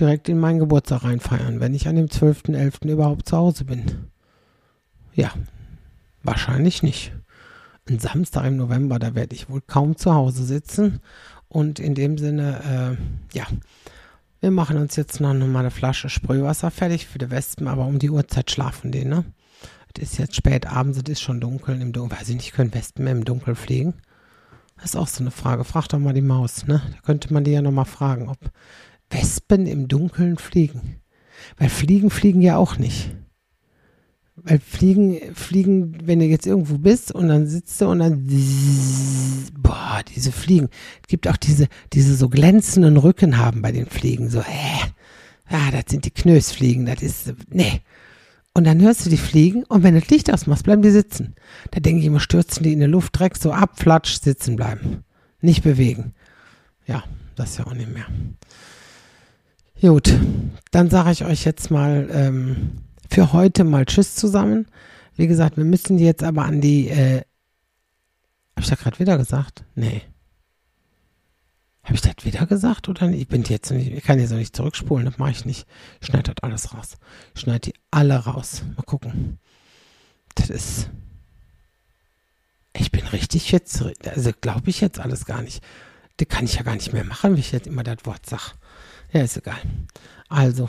direkt 0.01 0.31
in 0.31 0.39
meinen 0.39 0.59
Geburtstag 0.59 1.05
reinfeiern, 1.05 1.61
wenn 1.61 1.75
ich 1.75 1.87
an 1.87 1.97
dem 1.97 2.07
12.11. 2.07 2.91
überhaupt 2.91 3.29
zu 3.29 3.37
Hause 3.37 3.67
bin. 3.67 4.09
Ja, 5.13 5.33
wahrscheinlich 6.23 6.83
nicht. 6.83 7.13
Ein 7.89 7.99
Samstag 7.99 8.47
im 8.47 8.57
November, 8.57 8.99
da 8.99 9.15
werde 9.15 9.35
ich 9.35 9.51
wohl 9.51 9.61
kaum 9.61 9.97
zu 9.97 10.15
Hause 10.15 10.45
sitzen 10.45 11.01
und 11.49 11.79
in 11.79 11.95
dem 11.95 12.19
Sinne, 12.19 12.97
äh, 13.33 13.37
ja, 13.37 13.47
wir 14.41 14.51
machen 14.51 14.77
uns 14.77 14.97
jetzt 14.97 15.21
noch 15.21 15.35
mal 15.35 15.61
eine 15.61 15.71
Flasche 15.71 16.09
Sprühwasser 16.09 16.71
fertig 16.71 17.07
für 17.07 17.19
die 17.19 17.31
Wespen, 17.31 17.67
aber 17.67 17.87
um 17.87 17.99
die 17.99 18.11
Uhrzeit 18.11 18.51
schlafen 18.51 18.93
die, 18.93 19.05
ne? 19.05 19.25
Es 19.97 20.13
ist 20.13 20.19
jetzt 20.19 20.37
spät 20.37 20.67
abends, 20.67 20.99
es 20.99 21.09
ist 21.09 21.21
schon 21.21 21.41
dunkel. 21.41 21.81
Im 21.81 21.93
Dunkeln, 21.93 22.21
weiß 22.21 22.29
ich 22.29 22.37
nicht, 22.37 22.53
können 22.53 22.73
Wespen 22.73 23.07
im 23.09 23.25
Dunkeln 23.25 23.57
fliegen? 23.57 23.95
Das 24.77 24.91
ist 24.91 24.97
auch 24.97 25.09
so 25.09 25.25
eine 25.25 25.33
Frage. 25.33 25.65
Frag 25.65 25.89
doch 25.89 25.99
mal 25.99 26.15
die 26.15 26.21
Maus, 26.21 26.69
ne? 26.69 26.81
Da 26.93 27.01
könnte 27.05 27.33
man 27.33 27.43
die 27.43 27.51
ja 27.51 27.63
noch 27.63 27.73
mal 27.73 27.85
fragen, 27.85 28.29
ob 28.29 28.39
Wespen 29.11 29.67
im 29.67 29.89
Dunkeln 29.89 30.39
fliegen. 30.39 31.01
Weil 31.57 31.69
Fliegen 31.69 32.11
fliegen 32.11 32.43
ja 32.43 32.57
auch 32.57 32.77
nicht. 32.77 33.11
Weil 34.49 34.61
Fliegen, 34.61 35.35
Fliegen, 35.35 35.99
wenn 36.05 36.21
du 36.21 36.25
jetzt 36.25 36.47
irgendwo 36.47 36.79
bist 36.79 37.13
und 37.13 37.29
dann 37.29 37.47
sitzt 37.47 37.79
du 37.81 37.87
und 37.87 37.99
dann, 37.99 38.27
boah, 39.59 40.01
diese 40.15 40.33
Fliegen. 40.33 40.71
Es 41.03 41.09
gibt 41.09 41.29
auch 41.29 41.37
diese, 41.37 41.69
diese 41.93 42.17
so 42.17 42.31
glänzenden 42.31 42.97
Rücken 42.97 43.37
haben 43.37 43.61
bei 43.61 43.73
den 43.73 43.87
Fliegen. 43.87 44.31
So, 44.31 44.43
hä? 44.43 44.89
Ja, 45.51 45.71
das 45.71 45.85
sind 45.89 46.07
die 46.07 46.11
Knösfliegen, 46.11 46.87
das 46.87 47.03
ist, 47.03 47.35
nee. 47.51 47.83
Und 48.55 48.65
dann 48.65 48.81
hörst 48.81 49.05
du 49.05 49.11
die 49.11 49.19
fliegen 49.19 49.65
und 49.65 49.83
wenn 49.83 49.95
du 49.95 50.01
das 50.01 50.11
Licht 50.11 50.33
ausmachst, 50.33 50.65
bleiben 50.65 50.83
die 50.83 50.91
sitzen. 50.91 51.35
Da 51.71 51.81
denke 51.81 52.01
ich 52.01 52.07
immer, 52.07 52.19
stürzen 52.19 52.65
die 52.65 52.73
in 52.73 52.81
der 52.81 52.89
Luft 52.89 53.19
direkt 53.19 53.41
so 53.41 53.53
ab, 53.53 53.79
flatsch, 53.79 54.21
sitzen 54.21 54.57
bleiben. 54.57 55.05
Nicht 55.41 55.63
bewegen. 55.63 56.15
Ja, 56.87 57.05
das 57.37 57.51
ist 57.51 57.59
ja 57.59 57.67
auch 57.67 57.75
nicht 57.75 57.93
mehr. 57.93 58.07
Gut, 59.81 60.19
dann 60.71 60.91
sage 60.91 61.13
ich 61.13 61.25
euch 61.25 61.45
jetzt 61.45 61.71
mal, 61.71 62.09
ähm, 62.11 62.73
für 63.09 63.33
heute 63.33 63.65
mal 63.65 63.85
Tschüss 63.87 64.15
zusammen. 64.15 64.67
Wie 65.17 65.27
gesagt, 65.27 65.57
wir 65.57 65.65
müssen 65.65 65.99
jetzt 65.99 66.23
aber 66.23 66.45
an 66.45 66.61
die. 66.61 66.89
Äh, 66.89 67.23
Habe 68.55 68.61
ich 68.61 68.69
da 68.69 68.75
gerade 68.77 68.99
wieder 68.99 69.19
gesagt? 69.19 69.65
Nee. 69.75 70.03
Habe 71.83 71.95
ich 71.95 72.03
das 72.03 72.25
wieder 72.25 72.45
gesagt 72.47 72.89
oder 72.89 73.07
nicht? 73.07 73.23
Ich 73.23 73.29
bin 73.29 73.43
jetzt 73.45 73.71
nicht, 73.71 73.91
ich 73.91 74.05
kann 74.05 74.19
jetzt 74.19 74.31
noch 74.31 74.37
nicht 74.39 74.55
zurückspulen, 74.55 75.07
das 75.07 75.17
mache 75.17 75.31
ich 75.31 75.47
nicht. 75.47 75.67
Ich 76.01 76.09
schneide 76.09 76.35
das 76.35 76.43
alles 76.43 76.75
raus. 76.75 76.99
Ich 77.35 77.41
schneide 77.41 77.71
die 77.71 77.75
alle 77.91 78.17
raus. 78.17 78.63
Mal 78.77 78.83
gucken. 78.83 79.39
Das 80.35 80.51
ist. 80.51 80.91
Ich 82.75 82.93
bin 82.93 83.07
richtig 83.07 83.51
jetzt, 83.51 83.83
also 84.07 84.31
glaube 84.41 84.69
ich 84.69 84.83
jetzt 84.83 85.01
alles 85.01 85.25
gar 85.25 85.41
nicht. 85.41 85.65
Das 86.19 86.29
kann 86.29 86.45
ich 86.45 86.57
ja 86.57 86.63
gar 86.63 86.75
nicht 86.75 86.93
mehr 86.93 87.05
machen, 87.05 87.37
wie 87.37 87.41
ich 87.41 87.53
jetzt 87.53 87.67
immer 87.67 87.83
das 87.83 88.05
Wort 88.05 88.27
sage. 88.27 88.53
Ja, 89.13 89.23
ist 89.23 89.39
egal. 89.39 89.59
Also, 90.29 90.69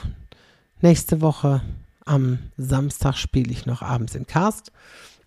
nächste 0.82 1.19
Woche 1.21 1.62
am 2.10 2.39
Samstag 2.58 3.15
spiele 3.17 3.52
ich 3.52 3.65
noch 3.65 3.82
abends 3.82 4.15
in 4.15 4.26
Karst. 4.26 4.72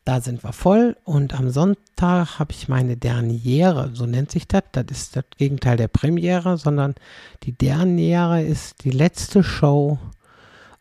Da 0.05 0.21
sind 0.21 0.42
wir 0.42 0.53
voll 0.53 0.97
und 1.05 1.38
am 1.38 1.51
Sonntag 1.51 2.40
habe 2.40 2.51
ich 2.51 2.68
meine 2.68 2.97
Derniere, 2.97 3.90
so 3.95 4.05
nennt 4.05 4.33
sich 4.33 4.49
das. 4.49 4.64
Das 4.73 4.87
ist 4.90 5.14
das 5.14 5.25
Gegenteil 5.38 5.77
der 5.77 5.87
Premiere, 5.87 6.59
sondern 6.59 6.97
die 7.45 7.53
Derniere 7.53 8.42
ist 8.42 8.83
die 8.83 8.90
letzte 8.90 9.45
Show 9.45 9.99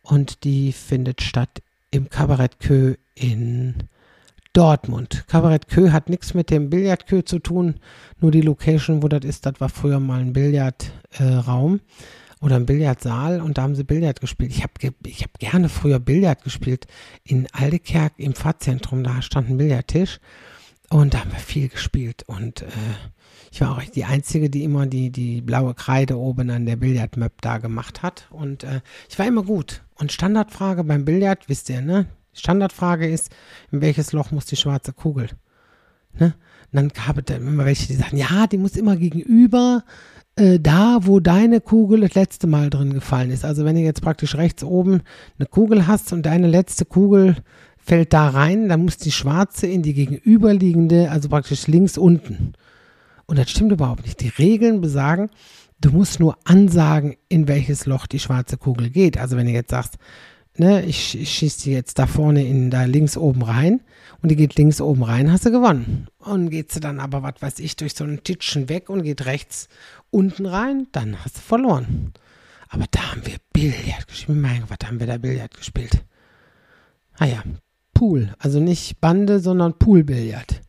und 0.02 0.44
die 0.44 0.72
findet 0.72 1.22
statt 1.22 1.62
im 1.92 2.10
Kabarett 2.10 2.60
Kö 2.60 2.96
in 3.14 3.76
Dortmund. 4.54 5.26
Kabarett 5.28 5.68
Kö 5.68 5.92
hat 5.92 6.10
nichts 6.10 6.34
mit 6.34 6.50
dem 6.50 6.72
Billardkö 6.72 7.24
zu 7.24 7.38
tun, 7.38 7.76
nur 8.20 8.32
die 8.32 8.42
Location, 8.42 9.04
wo 9.04 9.08
das 9.08 9.24
ist, 9.24 9.46
das 9.46 9.60
war 9.60 9.70
früher 9.70 10.00
mal 10.00 10.20
ein 10.20 10.34
Billardraum. 10.34 11.76
Äh, 11.76 11.80
oder 12.42 12.58
im 12.58 12.66
Billardsaal 12.66 13.40
und 13.40 13.58
da 13.58 13.62
haben 13.62 13.76
sie 13.76 13.84
Billard 13.84 14.20
gespielt. 14.20 14.52
Ich 14.52 14.64
habe 14.64 14.74
ich 15.06 15.24
hab 15.24 15.38
gerne 15.40 15.70
früher 15.70 16.00
Billard 16.00 16.44
gespielt 16.44 16.88
in 17.24 17.48
Aldekerk 17.54 18.14
im 18.18 18.34
Pfarrzentrum. 18.34 19.04
Da 19.04 19.22
stand 19.22 19.50
ein 19.50 19.58
Billardtisch 19.58 20.20
und 20.90 21.14
da 21.14 21.20
haben 21.20 21.32
wir 21.32 21.40
viel 21.40 21.70
gespielt. 21.70 22.24
Und 22.26 22.64
äh, 22.64 22.68
ich 23.52 23.62
war 23.62 23.78
auch 23.78 23.84
die 23.84 24.06
Einzige, 24.06 24.50
die 24.50 24.64
immer 24.64 24.88
die, 24.88 25.12
die 25.12 25.42
blaue 25.42 25.76
Kreide 25.76 26.18
oben 26.18 26.50
an 26.50 26.66
der 26.66 26.78
Billardmap 26.78 27.42
da 27.42 27.60
gemacht 27.60 28.02
hat. 28.02 28.28
Und 28.32 28.64
äh, 28.64 28.82
ich 29.08 29.20
war 29.20 29.28
immer 29.28 29.44
gut. 29.44 29.84
Und 29.96 30.12
Standardfrage 30.12 30.84
beim 30.84 31.06
Billard, 31.06 31.48
wisst 31.48 31.70
ihr, 31.70 31.82
ne? 31.82 32.08
Standardfrage 32.34 33.08
ist, 33.08 33.30
in 33.72 33.82
welches 33.82 34.14
Loch 34.14 34.32
muss 34.32 34.46
die 34.46 34.56
schwarze 34.56 34.94
Kugel? 34.94 35.30
Ne? 36.14 36.34
Und 36.72 36.76
dann 36.76 36.90
gab 36.90 37.18
es 37.18 37.36
immer 37.36 37.66
welche, 37.66 37.88
die 37.88 37.96
sagen, 37.96 38.18
ja, 38.18 38.48
die 38.48 38.58
muss 38.58 38.78
immer 38.78 38.96
gegenüber 38.96 39.84
äh, 40.36 40.60
da, 40.60 41.00
wo 41.02 41.20
deine 41.20 41.62
Kugel 41.62 42.02
das 42.02 42.16
letzte 42.16 42.48
Mal 42.48 42.70
drin 42.70 42.94
gefallen 42.94 43.32
ist. 43.32 43.46
Also 43.46 43.66
wenn 43.66 43.76
du 43.76 43.82
jetzt 43.82 44.02
praktisch 44.02 44.36
rechts 44.36 44.64
oben 44.64 45.02
eine 45.38 45.48
Kugel 45.48 45.88
hast 45.88 46.14
und 46.14 46.26
deine 46.26 46.48
letzte 46.48 46.86
Kugel 46.86 47.36
fällt 47.78 48.14
da 48.14 48.30
rein, 48.30 48.70
dann 48.70 48.84
muss 48.84 48.98
die 48.98 49.12
schwarze 49.12 49.68
in 49.68 49.82
die 49.82 49.94
gegenüberliegende, 49.94 51.10
also 51.10 51.30
praktisch 51.30 51.68
links 51.68 51.98
unten. 51.98 52.54
Und 53.26 53.40
das 53.40 53.50
stimmt 53.50 53.72
überhaupt 53.72 54.04
nicht. 54.04 54.22
Die 54.22 54.30
Regeln 54.30 54.82
besagen, 54.82 55.30
du 55.80 55.92
musst 55.92 56.20
nur 56.20 56.38
ansagen, 56.46 57.16
in 57.28 57.48
welches 57.48 57.86
Loch 57.86 58.08
die 58.08 58.20
schwarze 58.20 58.58
Kugel 58.58 58.90
geht. 58.90 59.18
Also 59.18 59.36
wenn 59.36 59.48
du 59.48 59.54
jetzt 59.54 59.72
sagst, 59.72 59.98
ne, 60.62 60.86
ich, 60.86 61.20
ich 61.20 61.30
schieße 61.32 61.64
die 61.64 61.72
jetzt 61.72 61.98
da 61.98 62.06
vorne 62.06 62.46
in 62.46 62.70
da 62.70 62.84
links 62.84 63.18
oben 63.18 63.42
rein 63.42 63.82
und 64.22 64.30
die 64.30 64.36
geht 64.36 64.56
links 64.56 64.80
oben 64.80 65.02
rein, 65.02 65.32
hast 65.32 65.46
du 65.46 65.52
gewonnen. 65.52 66.08
Und 66.20 66.52
geht 66.52 66.72
sie 66.72 66.80
dann 66.80 67.00
aber, 67.00 67.24
was 67.24 67.42
weiß 67.42 67.60
ich, 67.60 67.76
durch 67.76 67.96
so 67.96 68.04
einen 68.04 68.24
Titschen 68.24 68.70
weg 68.70 68.90
und 68.90 69.02
geht 69.02 69.26
rechts 69.26 69.70
unten 70.12 70.46
rein, 70.46 70.86
dann 70.92 71.18
hast 71.26 71.38
du 71.38 71.42
verloren. 71.42 72.14
Aber 72.70 72.86
da 72.92 73.12
haben 73.12 73.26
wir 73.26 73.38
Billard 73.52 74.08
gespielt. 74.08 74.38
Mein 74.38 74.64
Gott, 74.70 74.86
haben 74.86 75.00
wir 75.00 75.08
da 75.08 75.18
Billard 75.18 75.58
gespielt? 75.58 76.06
Ah 77.18 77.26
ja, 77.26 77.44
Pool. 77.96 78.34
Also 78.38 78.60
nicht 78.60 79.02
Bande, 79.02 79.40
sondern 79.40 79.80
Poolbillard. 79.80 80.62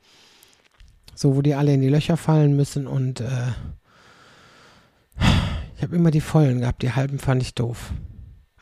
So, 1.15 1.37
wo 1.37 1.43
die 1.43 1.55
alle 1.55 1.75
in 1.75 1.83
die 1.83 1.91
Löcher 1.91 2.17
fallen 2.17 2.57
müssen 2.57 2.87
und 2.87 3.21
äh, 3.21 3.53
ich 5.77 5.83
habe 5.83 5.95
immer 5.95 6.11
die 6.11 6.23
vollen 6.23 6.61
gehabt, 6.61 6.83
die 6.83 6.93
halben 6.93 7.19
fand 7.19 7.43
ich 7.43 7.55
doof. 7.55 7.93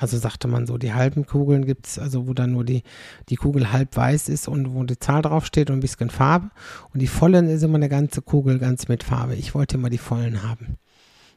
Also 0.00 0.16
sagte 0.16 0.48
man 0.48 0.66
so, 0.66 0.78
die 0.78 0.94
halben 0.94 1.26
Kugeln 1.26 1.66
gibt 1.66 1.86
es, 1.86 1.98
also 1.98 2.26
wo 2.26 2.32
dann 2.32 2.52
nur 2.52 2.64
die, 2.64 2.84
die 3.28 3.36
Kugel 3.36 3.70
halb 3.70 3.94
weiß 3.94 4.30
ist 4.30 4.48
und 4.48 4.72
wo 4.72 4.82
die 4.82 4.98
Zahl 4.98 5.20
draufsteht 5.20 5.68
und 5.68 5.76
ein 5.76 5.80
bisschen 5.80 6.08
Farbe. 6.08 6.50
Und 6.94 7.00
die 7.00 7.06
vollen 7.06 7.50
ist 7.50 7.62
immer 7.62 7.74
eine 7.74 7.90
ganze 7.90 8.22
Kugel 8.22 8.58
ganz 8.58 8.88
mit 8.88 9.04
Farbe. 9.04 9.34
Ich 9.34 9.54
wollte 9.54 9.76
immer 9.76 9.90
die 9.90 9.98
vollen 9.98 10.42
haben. 10.42 10.78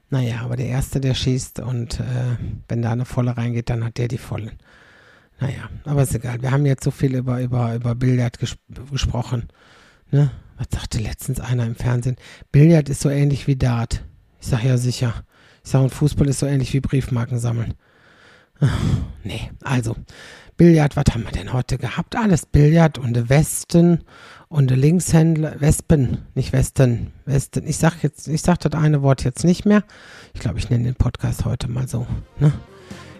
Naja, 0.10 0.44
aber 0.44 0.56
der 0.56 0.68
Erste, 0.68 1.02
der 1.02 1.14
schießt 1.14 1.60
und 1.60 2.00
äh, 2.00 2.38
wenn 2.70 2.82
da 2.82 2.94
eine 2.94 3.04
volle 3.04 3.36
reingeht, 3.36 3.70
dann 3.70 3.84
hat 3.84 3.98
der 3.98 4.08
die 4.08 4.18
vollen. 4.18 4.54
Naja, 5.42 5.70
aber 5.84 6.04
ist 6.04 6.16
egal. 6.16 6.42
Wir 6.42 6.52
haben 6.52 6.66
jetzt 6.66 6.86
so 6.86 6.92
viel 6.92 7.16
über, 7.16 7.42
über, 7.42 7.76
über 7.76 7.96
Billard 7.96 8.40
ges 8.40 8.56
gesprochen. 8.90 9.50
Ne? 10.10 10.32
Was 10.58 10.68
sagte 10.72 11.00
letztens 11.00 11.42
einer 11.42 11.66
im 11.66 11.76
Fernsehen? 11.76 12.16
Billard 12.54 12.88
ist 12.88 13.02
so 13.02 13.10
ähnlich 13.10 13.46
wie 13.46 13.58
Dart. 13.58 14.06
Ich 14.40 14.48
sag 14.48 14.64
ja 14.64 14.78
sicher. 14.78 15.26
Ich 15.66 15.72
sag, 15.72 15.82
und 15.82 15.94
Fußball 15.94 16.30
ist 16.30 16.40
so 16.40 16.46
ähnlich 16.46 16.72
wie 16.74 16.80
Briefmarken 16.80 17.40
sammeln. 17.40 17.74
Nee, 19.26 19.52
also 19.64 19.96
Billard, 20.58 20.98
was 20.98 21.06
haben 21.14 21.24
wir 21.24 21.32
denn 21.32 21.54
heute 21.54 21.78
gehabt? 21.78 22.18
Alles 22.18 22.46
Billard 22.46 22.98
und 22.98 23.30
Westen 23.30 24.04
und 24.50 24.70
Linkshändler, 24.70 25.62
Wespen, 25.62 26.26
nicht 26.36 26.52
Westen, 26.52 27.14
Westen. 27.26 27.66
Ich 27.66 27.78
sag 27.78 28.04
jetzt, 28.04 28.28
ich 28.28 28.42
sag 28.42 28.60
das 28.60 28.74
eine 28.74 29.02
Wort 29.02 29.24
jetzt 29.24 29.46
nicht 29.46 29.66
mehr. 29.66 29.84
Ich 30.34 30.42
glaube, 30.42 30.60
ich 30.60 30.70
nenne 30.70 30.84
den 30.84 30.96
Podcast 30.96 31.46
heute 31.46 31.70
mal 31.70 31.88
so. 31.88 32.06
Ne? 32.40 32.52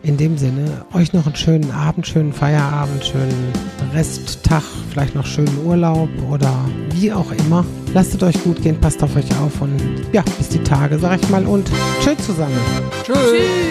In 0.04 0.18
dem 0.18 0.38
Sinne, 0.38 0.86
euch 0.92 1.14
noch 1.14 1.26
einen 1.26 1.36
schönen 1.38 1.72
Abend, 1.72 2.06
schönen 2.06 2.34
Feierabend, 2.34 3.06
schönen 3.06 3.54
Resttag, 3.94 4.62
vielleicht 4.92 5.16
noch 5.16 5.26
schönen 5.26 5.66
Urlaub 5.66 6.10
oder 6.30 6.54
wie 6.92 7.14
auch 7.14 7.32
immer. 7.32 7.64
Lasst 7.94 8.14
es 8.14 8.22
euch 8.22 8.44
gut 8.44 8.62
gehen, 8.62 8.78
passt 8.82 9.02
auf 9.02 9.16
euch 9.16 9.32
auf 9.42 9.62
und 9.62 9.80
ja, 10.12 10.22
bis 10.38 10.50
die 10.50 10.62
Tage, 10.62 11.00
sag 11.00 11.24
ich 11.24 11.30
mal 11.30 11.48
und 11.48 11.72
tschüss 12.02 12.18
zusammen. 12.18 12.58
Tschüss. 13.06 13.16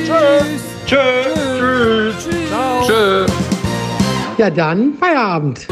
Tschüss. 0.07 0.63
Tschüss. 0.87 0.99
Tschüss. 1.59 2.49
Ciao. 2.49 2.87
Tschüss. 2.87 3.33
Ja, 4.39 4.49
dann 4.49 4.95
Feierabend. 4.95 5.69